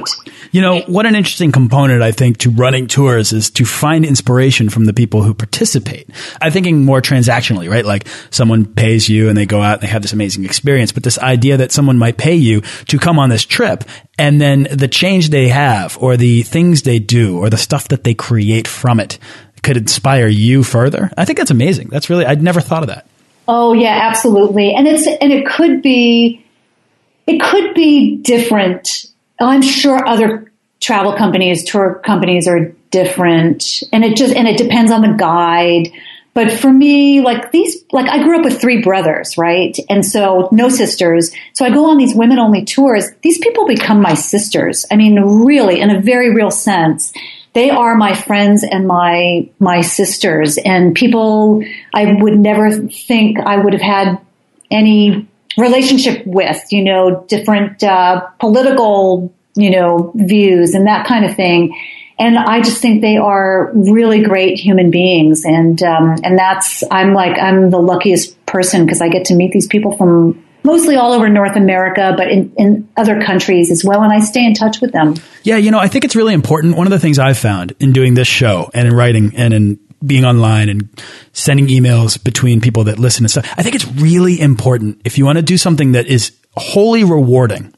[0.55, 4.69] You know, what an interesting component, I think, to running tours is to find inspiration
[4.69, 6.09] from the people who participate.
[6.41, 7.83] I'm thinking more transactionally, right?
[7.83, 11.03] Like someone pays you and they go out and they have this amazing experience, but
[11.03, 13.83] this idea that someone might pay you to come on this trip
[14.17, 18.05] and then the change they have or the things they do or the stuff that
[18.05, 19.19] they create from it
[19.61, 21.11] could inspire you further.
[21.17, 21.89] I think that's amazing.
[21.89, 23.05] That's really, I'd never thought of that.
[23.45, 24.73] Oh yeah, absolutely.
[24.73, 26.45] And it's, and it could be,
[27.27, 29.07] it could be different.
[29.39, 34.57] Oh, I'm sure other travel companies, tour companies are different and it just, and it
[34.57, 35.91] depends on the guide.
[36.33, 39.75] But for me, like these, like I grew up with three brothers, right?
[39.89, 41.31] And so no sisters.
[41.53, 43.09] So I go on these women only tours.
[43.21, 44.85] These people become my sisters.
[44.91, 47.13] I mean, really, in a very real sense.
[47.53, 53.55] They are my friends and my, my sisters and people I would never think I
[53.57, 54.19] would have had
[54.69, 61.35] any relationship with, you know, different, uh, political, you know, views and that kind of
[61.35, 61.75] thing
[62.17, 67.13] and I just think they are really great human beings, and um, and that's I'm
[67.13, 71.11] like I'm the luckiest person because I get to meet these people from mostly all
[71.11, 74.79] over North America, but in, in other countries as well, and I stay in touch
[74.79, 75.15] with them.
[75.43, 76.77] Yeah, you know, I think it's really important.
[76.77, 79.79] One of the things I've found in doing this show and in writing and in
[80.05, 80.89] being online and
[81.33, 85.25] sending emails between people that listen and stuff, I think it's really important if you
[85.25, 87.73] want to do something that is wholly rewarding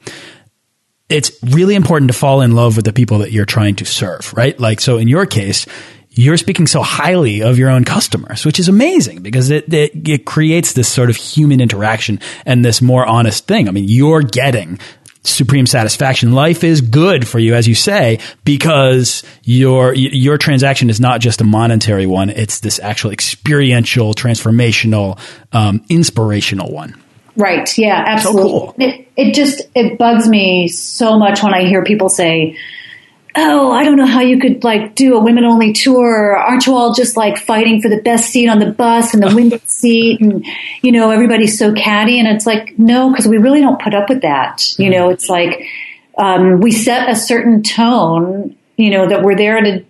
[1.10, 4.34] it's really important to fall in love with the people that you're trying to serve,
[4.34, 4.60] right?
[4.60, 5.66] Like, so in your case,
[6.10, 10.26] you're speaking so highly of your own customers, which is amazing because it, it, it,
[10.26, 13.68] creates this sort of human interaction and this more honest thing.
[13.68, 14.80] I mean, you're getting
[15.28, 16.32] supreme satisfaction.
[16.32, 21.42] Life is good for you, as you say, because your, your transaction is not just
[21.42, 22.30] a monetary one.
[22.30, 25.20] It's this actual experiential, transformational,
[25.52, 26.96] um, inspirational one.
[27.36, 27.78] Right.
[27.78, 28.50] Yeah, absolutely.
[28.50, 28.76] So cool.
[28.80, 32.58] it, it just, it bugs me so much when I hear people say,
[33.38, 36.36] oh, I don't know how you could like do a women only tour.
[36.36, 39.34] Aren't you all just like fighting for the best seat on the bus and the
[39.34, 40.20] window seat?
[40.20, 40.44] And,
[40.82, 42.20] you know, everybody's so catty.
[42.20, 44.74] And it's like, no, because we really don't put up with that.
[44.80, 45.64] You know, it's like,
[46.18, 49.86] um, we set a certain tone, you know, that we're there to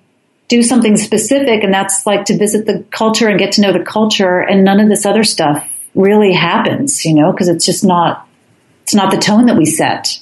[0.50, 1.64] do something specific.
[1.64, 4.82] And that's like to visit the culture and get to know the culture and none
[4.82, 8.28] of this other stuff really happens, you know, because it's just not,
[8.84, 10.20] it's not the tone that we set.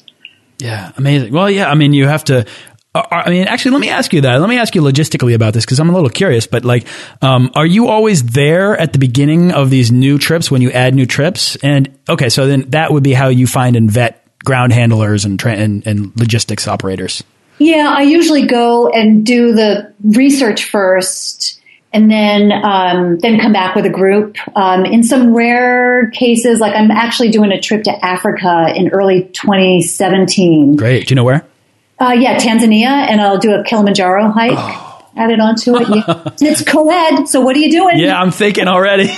[0.59, 1.33] Yeah, amazing.
[1.33, 2.45] Well, yeah, I mean, you have to.
[2.95, 4.39] Uh, uh, I mean, actually, let me ask you that.
[4.39, 6.47] Let me ask you logistically about this because I'm a little curious.
[6.47, 6.87] But like,
[7.21, 10.95] um, are you always there at the beginning of these new trips when you add
[10.95, 11.57] new trips?
[11.57, 15.43] And okay, so then that would be how you find and vet ground handlers and
[15.43, 17.21] and, and logistics operators.
[17.57, 23.75] Yeah, I usually go and do the research first and then um, then come back
[23.75, 24.37] with a group.
[24.55, 29.23] Um, in some rare cases, like I'm actually doing a trip to Africa in early
[29.33, 30.77] 2017.
[30.77, 31.07] Great.
[31.07, 31.45] Do you know where?
[31.99, 34.53] Uh, yeah, Tanzania, and I'll do a Kilimanjaro hike.
[34.55, 34.91] Oh.
[35.17, 35.87] Added onto it.
[35.87, 36.29] Yeah.
[36.41, 37.25] it's co-ed.
[37.27, 37.99] So what are you doing?
[37.99, 39.09] Yeah, I'm thinking already.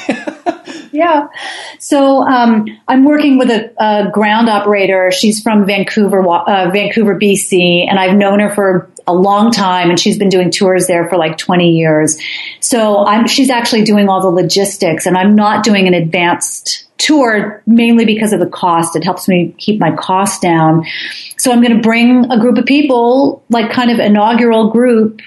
[0.91, 1.27] yeah.
[1.79, 5.11] So um, I'm working with a, a, ground operator.
[5.11, 9.99] She's from Vancouver, uh, Vancouver, BC, and I've known her for a long time and
[9.99, 12.19] she's been doing tours there for like 20 years.
[12.59, 17.61] So I'm, she's actually doing all the logistics and I'm not doing an advanced tour
[17.65, 18.95] mainly because of the cost.
[18.95, 20.85] It helps me keep my costs down.
[21.37, 25.21] So I'm going to bring a group of people, like kind of inaugural group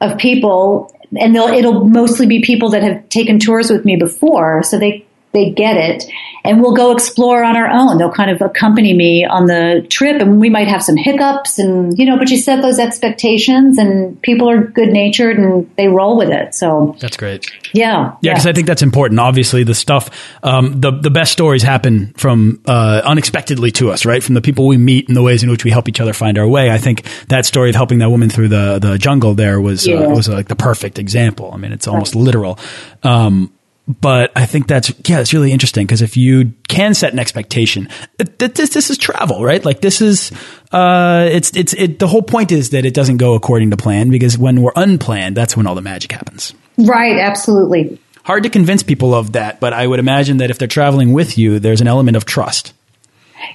[0.00, 4.62] of people and they'll, it'll mostly be people that have taken tours with me before.
[4.62, 5.03] So they,
[5.34, 6.04] they get it
[6.44, 7.98] and we'll go explore on our own.
[7.98, 11.98] They'll kind of accompany me on the trip and we might have some hiccups and,
[11.98, 16.16] you know, but you set those expectations and people are good natured and they roll
[16.16, 16.54] with it.
[16.54, 17.50] So that's great.
[17.72, 18.16] Yeah.
[18.20, 18.34] Yeah.
[18.34, 19.20] Cause I think that's important.
[19.20, 20.10] Obviously the stuff,
[20.42, 24.22] um, the, the best stories happen from, uh, unexpectedly to us, right?
[24.22, 26.38] From the people we meet and the ways in which we help each other find
[26.38, 26.70] our way.
[26.70, 29.92] I think that story of helping that woman through the, the jungle there was, uh,
[29.92, 30.00] yeah.
[30.00, 31.50] uh, was like the perfect example.
[31.52, 32.22] I mean, it's almost right.
[32.22, 32.58] literal.
[33.02, 33.52] Um,
[33.86, 37.88] but I think that's yeah, it's really interesting because if you can set an expectation,
[38.16, 39.62] this this is travel, right?
[39.62, 40.32] Like this is
[40.72, 41.98] uh, it's it's it.
[41.98, 45.36] The whole point is that it doesn't go according to plan because when we're unplanned,
[45.36, 46.54] that's when all the magic happens.
[46.78, 47.18] Right.
[47.18, 48.00] Absolutely.
[48.24, 51.36] Hard to convince people of that, but I would imagine that if they're traveling with
[51.36, 52.72] you, there's an element of trust.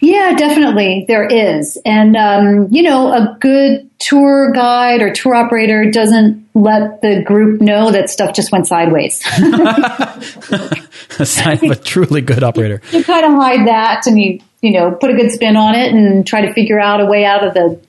[0.01, 1.77] Yeah, definitely there is.
[1.85, 7.61] And, um, you know, a good tour guide or tour operator doesn't let the group
[7.61, 9.21] know that stuff just went sideways.
[9.37, 12.81] a sign of a truly good operator.
[12.91, 15.75] You, you kind of hide that and you, you know, put a good spin on
[15.75, 17.79] it and try to figure out a way out of the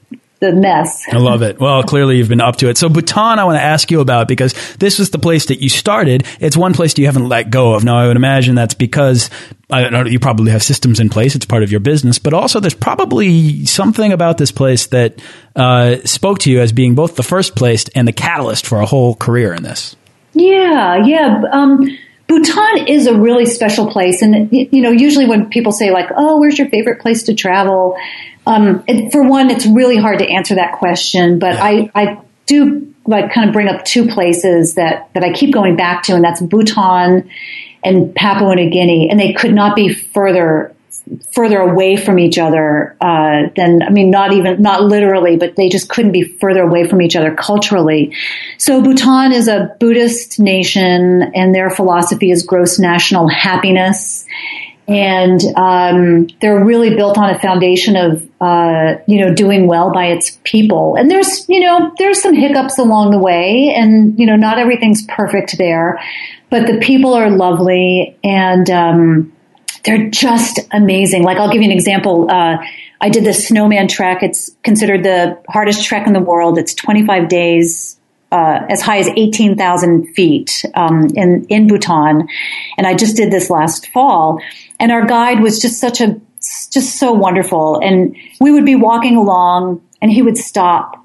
[0.41, 1.05] the mess.
[1.13, 1.61] I love it.
[1.61, 2.79] Well, clearly you've been up to it.
[2.79, 5.69] So Bhutan, I want to ask you about because this was the place that you
[5.69, 6.27] started.
[6.41, 7.85] It's one place that you haven't let go of.
[7.85, 9.29] Now, I would imagine that's because
[9.71, 11.35] I don't know, you probably have systems in place.
[11.35, 15.23] It's part of your business, but also there's probably something about this place that
[15.55, 18.87] uh, spoke to you as being both the first place and the catalyst for a
[18.87, 19.95] whole career in this.
[20.33, 21.43] Yeah, yeah.
[21.53, 21.87] Um,
[22.29, 24.23] Bhutan is a really special place.
[24.23, 27.97] And, you know, usually when people say like, oh, where's your favorite place to travel?
[28.51, 32.93] Um, it, for one, it's really hard to answer that question, but I, I do
[33.07, 36.25] like kind of bring up two places that, that I keep going back to, and
[36.25, 37.31] that's Bhutan
[37.85, 40.75] and Papua New Guinea, and they could not be further
[41.33, 45.69] further away from each other uh, than I mean, not even not literally, but they
[45.69, 48.15] just couldn't be further away from each other culturally.
[48.59, 54.27] So Bhutan is a Buddhist nation, and their philosophy is gross national happiness
[54.91, 60.07] and um, they're really built on a foundation of uh, you know doing well by
[60.07, 60.97] its people.
[60.97, 65.07] And there's you know there's some hiccups along the way, and you know not everything's
[65.07, 66.03] perfect there,
[66.51, 69.33] but the people are lovely and um,
[69.85, 71.23] they're just amazing.
[71.23, 72.29] Like I'll give you an example.
[72.29, 72.59] Uh,
[73.01, 74.23] I did the snowman trek.
[74.23, 76.59] It's considered the hardest trek in the world.
[76.59, 77.97] It's 25 days
[78.33, 82.29] uh, as high as 18,000 feet um, in in Bhutan,
[82.79, 84.41] and I just did this last fall.
[84.79, 87.81] And our guide was just such a just so wonderful.
[87.83, 91.05] And we would be walking along, and he would stop,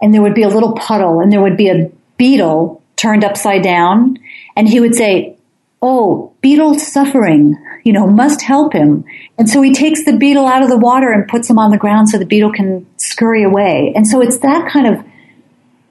[0.00, 3.62] and there would be a little puddle, and there would be a beetle turned upside
[3.62, 4.18] down,
[4.54, 5.36] and he would say,
[5.80, 9.04] "Oh, beetle suffering." You know, must help him.
[9.38, 11.78] And so he takes the beetle out of the water and puts him on the
[11.78, 13.92] ground so the beetle can scurry away.
[13.94, 15.04] And so it's that kind of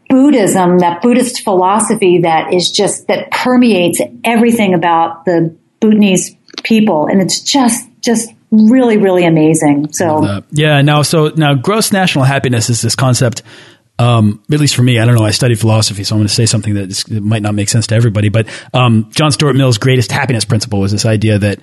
[0.10, 7.08] Buddhism, that Buddhist philosophy that is just, that permeates everything about the Bhutanese people.
[7.08, 9.92] And it's just, just really, really amazing.
[9.94, 13.42] So, yeah, now, so now gross national happiness is this concept.
[13.98, 15.24] Um, at least for me, I don't know.
[15.24, 17.96] I studied philosophy, so I'm going to say something that, might not make sense to
[17.96, 18.28] everybody.
[18.28, 21.60] But um, John Stuart Mill's greatest happiness principle was this idea that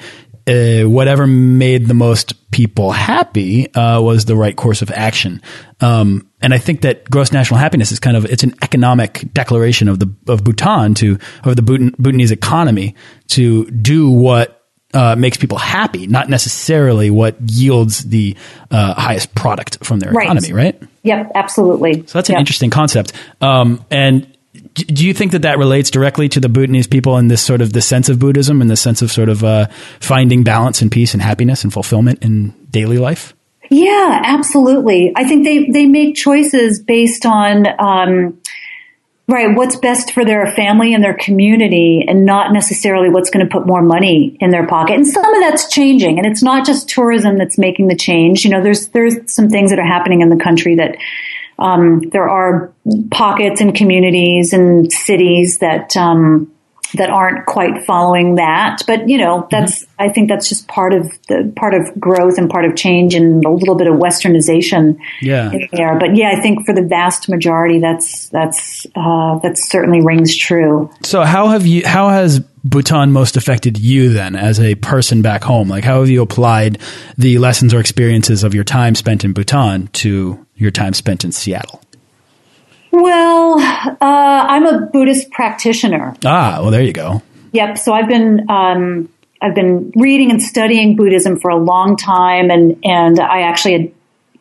[0.47, 5.41] uh, whatever made the most people happy uh, was the right course of action.
[5.81, 9.89] Um, and I think that gross national happiness is kind of it's an economic declaration
[9.89, 12.95] of the of Bhutan to of the Bhutan, Bhutanese economy
[13.29, 14.63] to do what
[14.95, 18.37] uh, makes people happy, not necessarily what yields the
[18.71, 20.25] uh, highest product from their right.
[20.25, 20.83] economy, right?
[21.03, 22.07] Yep, absolutely.
[22.07, 22.41] So that's an yep.
[22.41, 23.13] interesting concept.
[23.41, 24.27] Um, and
[24.75, 27.73] do you think that that relates directly to the Bhutanese people and this sort of
[27.73, 29.67] the sense of Buddhism and the sense of sort of uh,
[30.01, 33.35] finding balance and peace and happiness and fulfillment in daily life?
[33.71, 35.13] Yeah, absolutely.
[35.17, 38.41] I think they they make choices based on um,
[39.29, 43.51] right what's best for their family and their community, and not necessarily what's going to
[43.51, 44.97] put more money in their pocket.
[44.97, 48.45] And some of that's changing, and it's not just tourism that's making the change.
[48.45, 50.97] You know, there's there's some things that are happening in the country that
[51.63, 52.73] um, there are
[53.11, 56.52] pockets and communities and cities that um,
[56.95, 58.83] that aren't quite following that.
[58.87, 60.03] But you know, that's mm-hmm.
[60.03, 63.45] I think that's just part of the part of growth and part of change and
[63.45, 65.53] a little bit of westernization yeah.
[65.73, 65.99] there.
[65.99, 70.91] But yeah, I think for the vast majority, that's that's uh, that certainly rings true.
[71.03, 71.87] So how have you?
[71.87, 75.69] How has Bhutan most affected you then as a person back home?
[75.69, 76.79] Like how have you applied
[77.19, 81.33] the lessons or experiences of your time spent in Bhutan to your time spent in
[81.33, 81.83] Seattle?
[82.93, 86.15] Well, uh, I'm a Buddhist practitioner.
[86.25, 87.23] Ah, well, there you go.
[87.53, 87.79] Yep.
[87.79, 89.09] So I've been um,
[89.41, 93.93] I've been reading and studying Buddhism for a long time, and and I actually had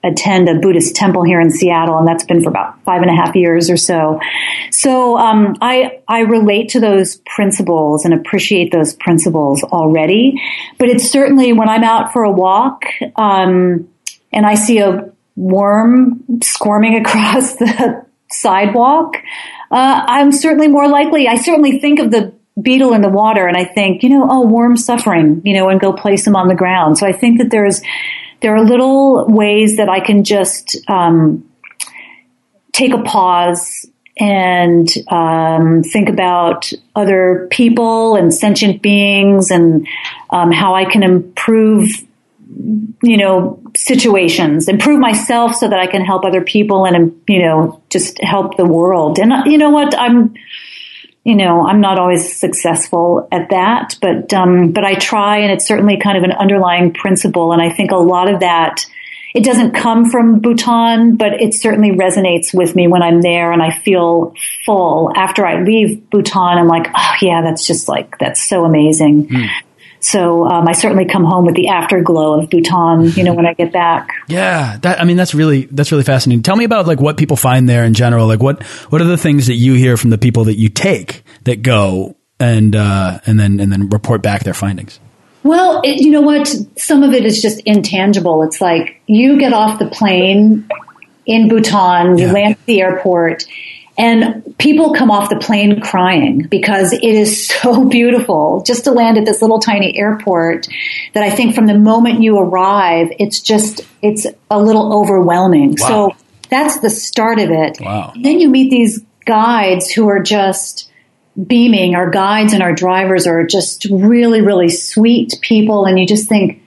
[0.03, 3.13] attend a Buddhist temple here in Seattle, and that's been for about five and a
[3.13, 4.19] half years or so.
[4.71, 10.41] So um, I I relate to those principles and appreciate those principles already.
[10.77, 12.83] But it's certainly when I'm out for a walk
[13.15, 13.87] um,
[14.31, 19.15] and I see a worm squirming across the sidewalk,
[19.71, 21.27] uh, I'm certainly more likely.
[21.27, 24.45] I certainly think of the beetle in the water and I think, you know, oh,
[24.45, 26.97] worm suffering, you know, and go place them on the ground.
[26.97, 27.81] So I think that there's,
[28.41, 31.49] there are little ways that I can just, um,
[32.73, 33.85] take a pause
[34.17, 39.87] and um, think about other people and sentient beings and
[40.29, 41.89] um, how I can improve,
[43.01, 47.81] you know, situations, improve myself so that I can help other people and, you know,
[47.89, 49.19] just help the world.
[49.19, 49.97] And you know what?
[49.97, 50.33] I'm,
[51.23, 55.67] you know, I'm not always successful at that, but, um, but I try and it's
[55.67, 57.53] certainly kind of an underlying principle.
[57.53, 58.85] And I think a lot of that,
[59.33, 63.61] it doesn't come from Bhutan, but it certainly resonates with me when I'm there and
[63.61, 64.33] I feel
[64.65, 65.11] full.
[65.15, 69.27] After I leave Bhutan, I'm like, oh yeah, that's just like, that's so amazing.
[69.27, 69.47] Mm.
[70.01, 73.53] So um, I certainly come home with the afterglow of Bhutan, you know, when I
[73.53, 74.09] get back.
[74.27, 76.43] Yeah, that I mean that's really that's really fascinating.
[76.43, 78.27] Tell me about like what people find there in general.
[78.27, 81.23] Like what what are the things that you hear from the people that you take
[81.43, 84.99] that go and uh, and then and then report back their findings.
[85.43, 86.47] Well, it, you know what?
[86.77, 88.43] Some of it is just intangible.
[88.43, 90.67] It's like you get off the plane
[91.25, 92.31] in Bhutan, you yeah.
[92.31, 93.45] land at the airport,
[94.01, 99.19] and people come off the plane crying because it is so beautiful just to land
[99.19, 100.67] at this little tiny airport
[101.13, 105.75] that I think from the moment you arrive, it's just, it's a little overwhelming.
[105.79, 105.87] Wow.
[105.87, 106.15] So
[106.49, 107.77] that's the start of it.
[107.79, 108.13] Wow.
[108.19, 110.91] then you meet these guides who are just
[111.45, 111.93] beaming.
[111.93, 115.85] Our guides and our drivers are just really, really sweet people.
[115.85, 116.63] And you just think,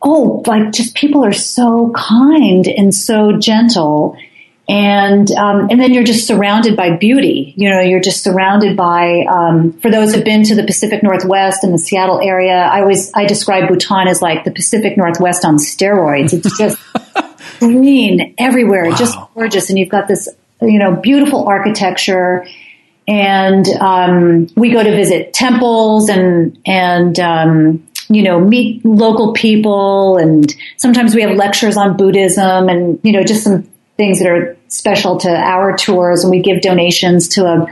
[0.00, 4.16] oh, like just people are so kind and so gentle
[4.72, 7.52] and um, and then you're just surrounded by beauty.
[7.58, 9.26] You know, you're just surrounded by.
[9.30, 13.12] Um, for those who've been to the Pacific Northwest and the Seattle area, I always
[13.12, 16.32] I describe Bhutan as like the Pacific Northwest on steroids.
[16.32, 16.78] It's just
[17.58, 18.96] green everywhere, wow.
[18.96, 20.26] just gorgeous, and you've got this
[20.62, 22.46] you know beautiful architecture.
[23.06, 30.18] And um, we go to visit temples and and um, you know, meet local people
[30.18, 33.62] and sometimes we have lectures on Buddhism and, you know, just some
[33.96, 37.66] things that are special to our tours, and we give donations to a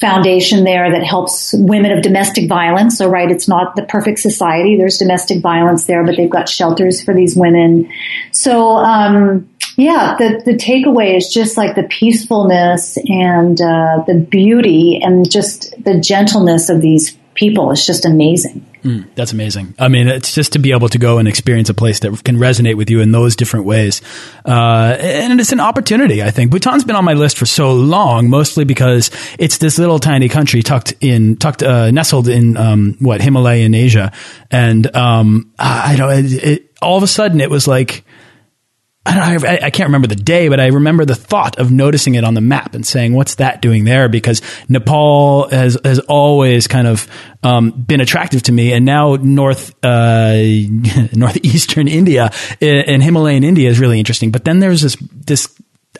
[0.00, 2.98] foundation there that helps women of domestic violence.
[2.98, 4.76] So, right, it's not the perfect society.
[4.76, 7.90] There's domestic violence there, but they've got shelters for these women.
[8.32, 15.00] So, um, yeah, the, the takeaway is just like the peacefulness and uh, the beauty
[15.02, 17.70] and just the gentleness of these people.
[17.70, 18.66] It's just amazing.
[18.86, 19.74] Mm, that's amazing.
[19.80, 22.36] I mean, it's just to be able to go and experience a place that can
[22.36, 24.00] resonate with you in those different ways.
[24.44, 26.52] Uh, and it's an opportunity, I think.
[26.52, 29.10] Bhutan's been on my list for so long, mostly because
[29.40, 34.12] it's this little tiny country tucked in, tucked, uh, nestled in, um, what, Himalayan Asia.
[34.52, 38.04] And, um, I don't, it, it, all of a sudden it was like,
[39.06, 42.34] I, I, can't remember the day, but I remember the thought of noticing it on
[42.34, 47.06] the map and saying, "What's that doing there?" Because Nepal has has always kind of
[47.42, 50.34] um, been attractive to me, and now north uh,
[51.12, 52.30] northeastern India
[52.60, 54.30] and Himalayan India is really interesting.
[54.30, 55.54] But then there's this this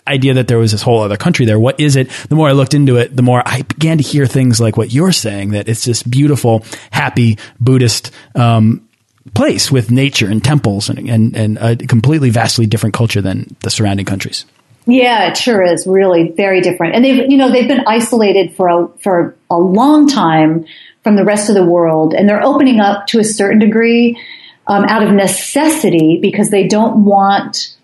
[0.08, 1.58] idea that there was this whole other country there.
[1.58, 2.10] What is it?
[2.28, 4.92] The more I looked into it, the more I began to hear things like what
[4.92, 8.85] you're saying that it's this beautiful, happy Buddhist um,
[9.34, 13.70] place with nature and temples and, and, and a completely vastly different culture than the
[13.70, 14.44] surrounding countries.
[14.86, 16.94] Yeah, it sure is really very different.
[16.94, 20.64] And they've, you know, they've been isolated for a, for a long time
[21.02, 24.20] from the rest of the world and they're opening up to a certain degree
[24.66, 27.76] um, out of necessity because they don't want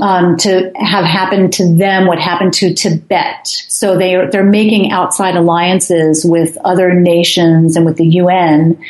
[0.00, 3.46] um, to have happened to them what happened to Tibet.
[3.46, 8.82] So they are, they're making outside alliances with other nations and with the UN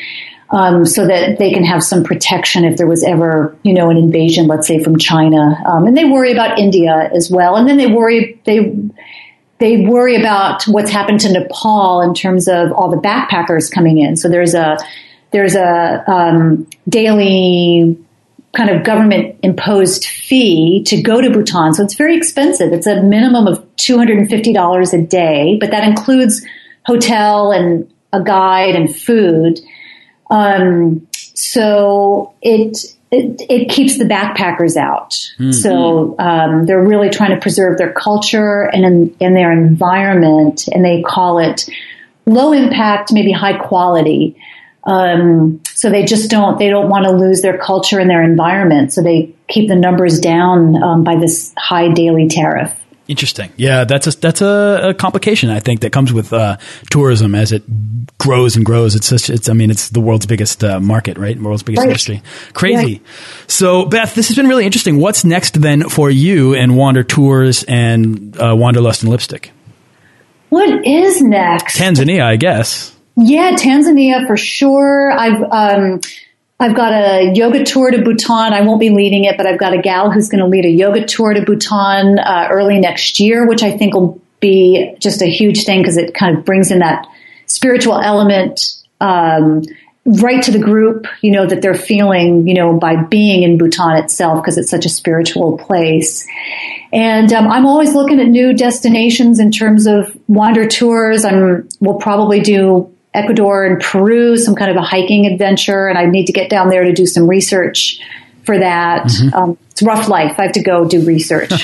[0.50, 3.96] um, so that they can have some protection if there was ever, you know, an
[3.96, 5.56] invasion, let's say from China.
[5.64, 7.56] Um, and they worry about India as well.
[7.56, 8.74] And then they worry they
[9.58, 14.16] they worry about what's happened to Nepal in terms of all the backpackers coming in.
[14.16, 14.78] So there's a
[15.30, 17.96] there's a um, daily
[18.52, 21.72] kind of government imposed fee to go to Bhutan.
[21.74, 22.72] So it's very expensive.
[22.72, 26.44] It's a minimum of $250 a day, but that includes
[26.84, 29.60] hotel and a guide and food.
[30.30, 32.76] Um, so it,
[33.10, 35.10] it, it keeps the backpackers out.
[35.10, 35.52] Mm-hmm.
[35.52, 40.84] So um, they're really trying to preserve their culture and in, in, their environment, and
[40.84, 41.68] they call it
[42.26, 44.36] low impact, maybe high quality.
[44.84, 48.92] Um, so they just don't they don't want to lose their culture and their environment.
[48.92, 52.72] So they keep the numbers down um, by this high daily tariff.
[53.10, 53.52] Interesting.
[53.56, 56.58] Yeah, that's a that's a, a complication I think that comes with uh,
[56.90, 57.64] tourism as it
[58.18, 58.94] grows and grows.
[58.94, 61.36] It's such, it's I mean it's the world's biggest uh, market, right?
[61.36, 61.88] World's biggest Right.
[61.88, 62.22] industry.
[62.52, 62.92] Crazy.
[62.92, 62.98] Yeah.
[63.48, 64.98] So Beth, this has been really interesting.
[65.00, 69.50] What's next then for you and Wander Tours and uh, Wanderlust and Lipstick?
[70.50, 71.78] What is next?
[71.78, 72.94] Tanzania, I guess.
[73.16, 75.10] Yeah, Tanzania for sure.
[75.10, 76.00] I've um,
[76.60, 78.52] I've got a yoga tour to Bhutan.
[78.52, 80.70] I won't be leading it, but I've got a gal who's going to lead a
[80.70, 85.26] yoga tour to Bhutan uh, early next year, which I think will be just a
[85.26, 87.06] huge thing because it kind of brings in that
[87.46, 89.62] spiritual element um,
[90.04, 91.06] right to the group.
[91.22, 94.84] You know that they're feeling, you know, by being in Bhutan itself because it's such
[94.84, 96.26] a spiritual place.
[96.92, 101.24] And um, I'm always looking at new destinations in terms of wander tours.
[101.24, 106.06] I'm we'll probably do Ecuador and Peru, some kind of a hiking adventure, and I
[106.06, 108.00] need to get down there to do some research
[108.44, 109.10] for that.
[109.34, 110.34] Um, it's rough life.
[110.38, 111.50] I have to go do research.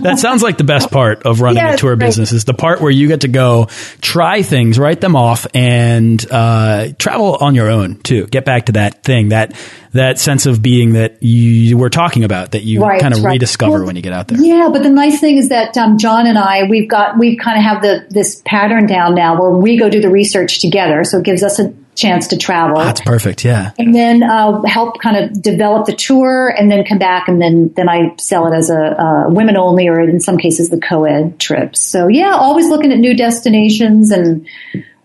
[0.00, 1.98] That sounds like the best part of running a tour right.
[1.98, 3.66] business is the part where you get to go
[4.00, 8.26] try things, write them off, and uh, travel on your own too.
[8.28, 9.54] Get back to that thing that
[9.92, 13.32] that sense of being that you were talking about that you Right, kind of right.
[13.32, 14.40] rediscover Well, when you get out there.
[14.40, 17.58] Yeah, but the nice thing is that um, John and I, we've got, we kind
[17.58, 21.18] of have the this pattern down now where we go do the research together, so
[21.18, 22.76] it gives us a chance to travel.
[22.76, 23.44] That's perfect.
[23.44, 23.72] Yeah.
[23.78, 27.72] and then uh, help kind of develop the tour, and then come back, and then
[27.76, 31.38] then I sell it as a, a women only, or in some cases the co-ed
[31.38, 31.80] trips.
[31.80, 34.46] So yeah, always looking at new destinations, and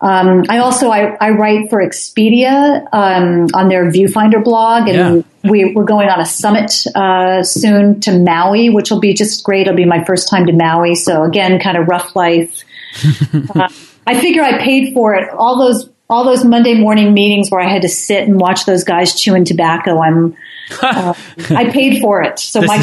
[0.02, 5.74] um, I also I, I write for Expedia um, on their Viewfinder blog, and we,
[5.74, 9.68] we're going on a summit uh, soon to Maui, which will be just great.
[9.68, 12.64] It'll be my first time to Maui, so again, kind of rough life.
[13.54, 13.68] Uh,
[14.08, 15.30] I figure I paid for it.
[15.30, 18.84] All those all those Monday morning meetings where I had to sit and watch those
[18.84, 20.00] guys chewing tobacco.
[20.02, 20.36] I'm
[20.82, 21.14] uh,
[21.52, 22.78] I paid for it, so my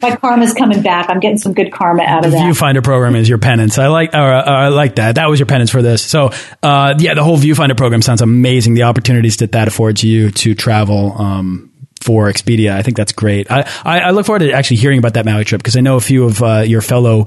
[0.00, 1.10] my karma's coming back.
[1.10, 2.40] I'm getting some good karma out The of that.
[2.54, 3.78] viewfinder program is your penance.
[3.78, 5.16] I like, uh, I like that.
[5.16, 6.02] That was your penance for this.
[6.04, 6.30] So,
[6.62, 8.74] uh, yeah, the whole viewfinder program sounds amazing.
[8.74, 12.70] The opportunities that that affords you to travel, um, for Expedia.
[12.72, 13.50] I think that's great.
[13.50, 15.96] I, I, I look forward to actually hearing about that Maui trip because I know
[15.96, 17.24] a few of uh, your fellow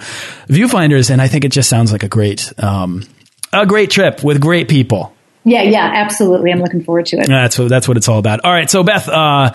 [0.48, 3.04] viewfinders, and I think it just sounds like a great, um,
[3.52, 5.14] a great trip with great people.
[5.44, 6.52] Yeah, yeah, absolutely.
[6.52, 7.28] I'm looking forward to it.
[7.28, 8.42] That's what that's what it's all about.
[8.44, 9.52] All right, so Beth, uh,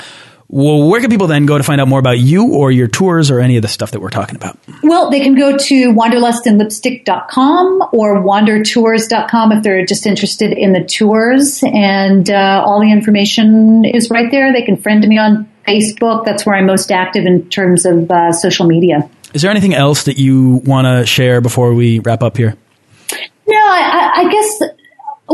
[0.49, 3.31] well, where can people then go to find out more about you or your tours
[3.31, 4.59] or any of the stuff that we're talking about?
[4.83, 11.63] Well, they can go to wanderlustandlipstick.com or wandertours.com if they're just interested in the tours.
[11.65, 14.53] And uh, all the information is right there.
[14.53, 16.25] They can friend me on Facebook.
[16.25, 19.09] That's where I'm most active in terms of uh, social media.
[19.33, 22.55] Is there anything else that you want to share before we wrap up here?
[23.47, 24.63] No, I, I guess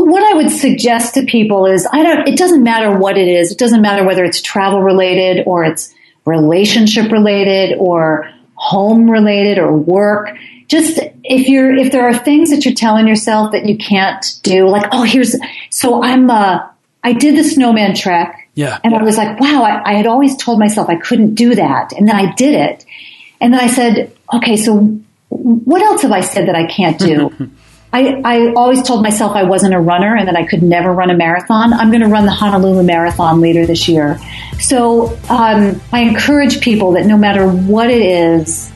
[0.03, 2.27] what I would suggest to people is I don't.
[2.27, 3.51] It doesn't matter what it is.
[3.51, 5.93] It doesn't matter whether it's travel related or it's
[6.25, 10.35] relationship related or home related or work.
[10.67, 14.67] Just if you're if there are things that you're telling yourself that you can't do,
[14.67, 15.35] like oh here's
[15.69, 16.67] so I'm uh
[17.03, 18.49] I did the snowman trek.
[18.53, 18.79] Yeah.
[18.83, 21.93] And I was like, wow, I, I had always told myself I couldn't do that.
[21.93, 22.85] And then I did it.
[23.39, 24.99] And then I said, okay, so
[25.29, 27.51] what else have I said that I can't do?
[27.93, 31.09] I, I always told myself I wasn't a runner and that I could never run
[31.09, 31.73] a marathon.
[31.73, 34.17] I'm going to run the Honolulu Marathon later this year.
[34.59, 38.71] So um, I encourage people that no matter what it is,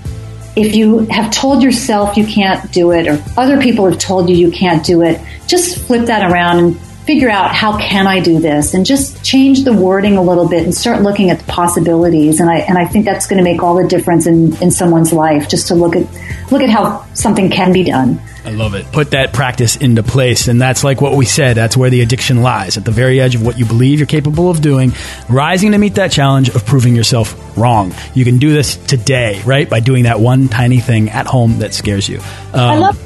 [0.55, 4.35] if you have told yourself you can't do it or other people have told you
[4.35, 8.39] you can't do it, just flip that around and figure out how can I do
[8.39, 12.39] this and just change the wording a little bit and start looking at the possibilities.
[12.39, 15.13] And I, and I think that's going to make all the difference in, in someone's
[15.13, 16.07] life just to look at,
[16.51, 18.19] look at how something can be done.
[18.43, 18.91] I love it.
[18.91, 20.47] Put that practice into place.
[20.47, 21.57] And that's like what we said.
[21.57, 24.49] That's where the addiction lies at the very edge of what you believe you're capable
[24.49, 24.93] of doing,
[25.29, 27.93] rising to meet that challenge of proving yourself wrong.
[28.13, 29.69] You can do this today, right?
[29.69, 32.19] By doing that one tiny thing at home that scares you.
[32.53, 33.01] Um, I love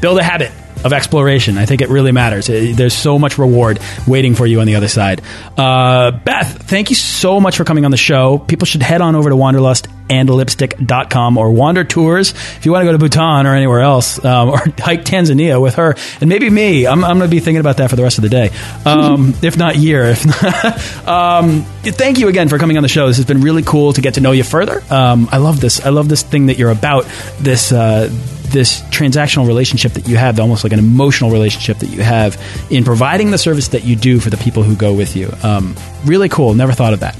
[0.00, 0.52] build a habit
[0.84, 1.58] of exploration.
[1.58, 2.48] I think it really matters.
[2.48, 5.20] It- there's so much reward waiting for you on the other side.
[5.56, 8.38] Uh, Beth, thank you so much for coming on the show.
[8.38, 12.92] People should head on over to wanderlustandlipstick.com or Wander Tours if you want to go
[12.92, 16.86] to Bhutan or anywhere else um, or hike Tanzania with her and maybe me.
[16.86, 18.50] I'm, I'm going to be thinking about that for the rest of the day,
[18.84, 20.04] um, if not year.
[20.06, 23.06] If not, um, thank you again for coming on the show.
[23.08, 24.82] This has been really cool to get to know you further.
[24.90, 25.84] Um, I love this.
[25.84, 27.06] I love this thing that you're about.
[27.40, 27.72] This.
[27.72, 28.10] Uh,
[28.50, 32.40] this transactional relationship that you have, almost like an emotional relationship that you have
[32.70, 35.32] in providing the service that you do for the people who go with you.
[35.42, 35.74] Um,
[36.04, 36.54] really cool.
[36.54, 37.16] Never thought of that.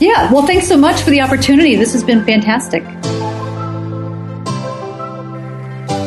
[0.00, 0.32] Yeah.
[0.32, 1.76] Well, thanks so much for the opportunity.
[1.76, 2.82] This has been fantastic.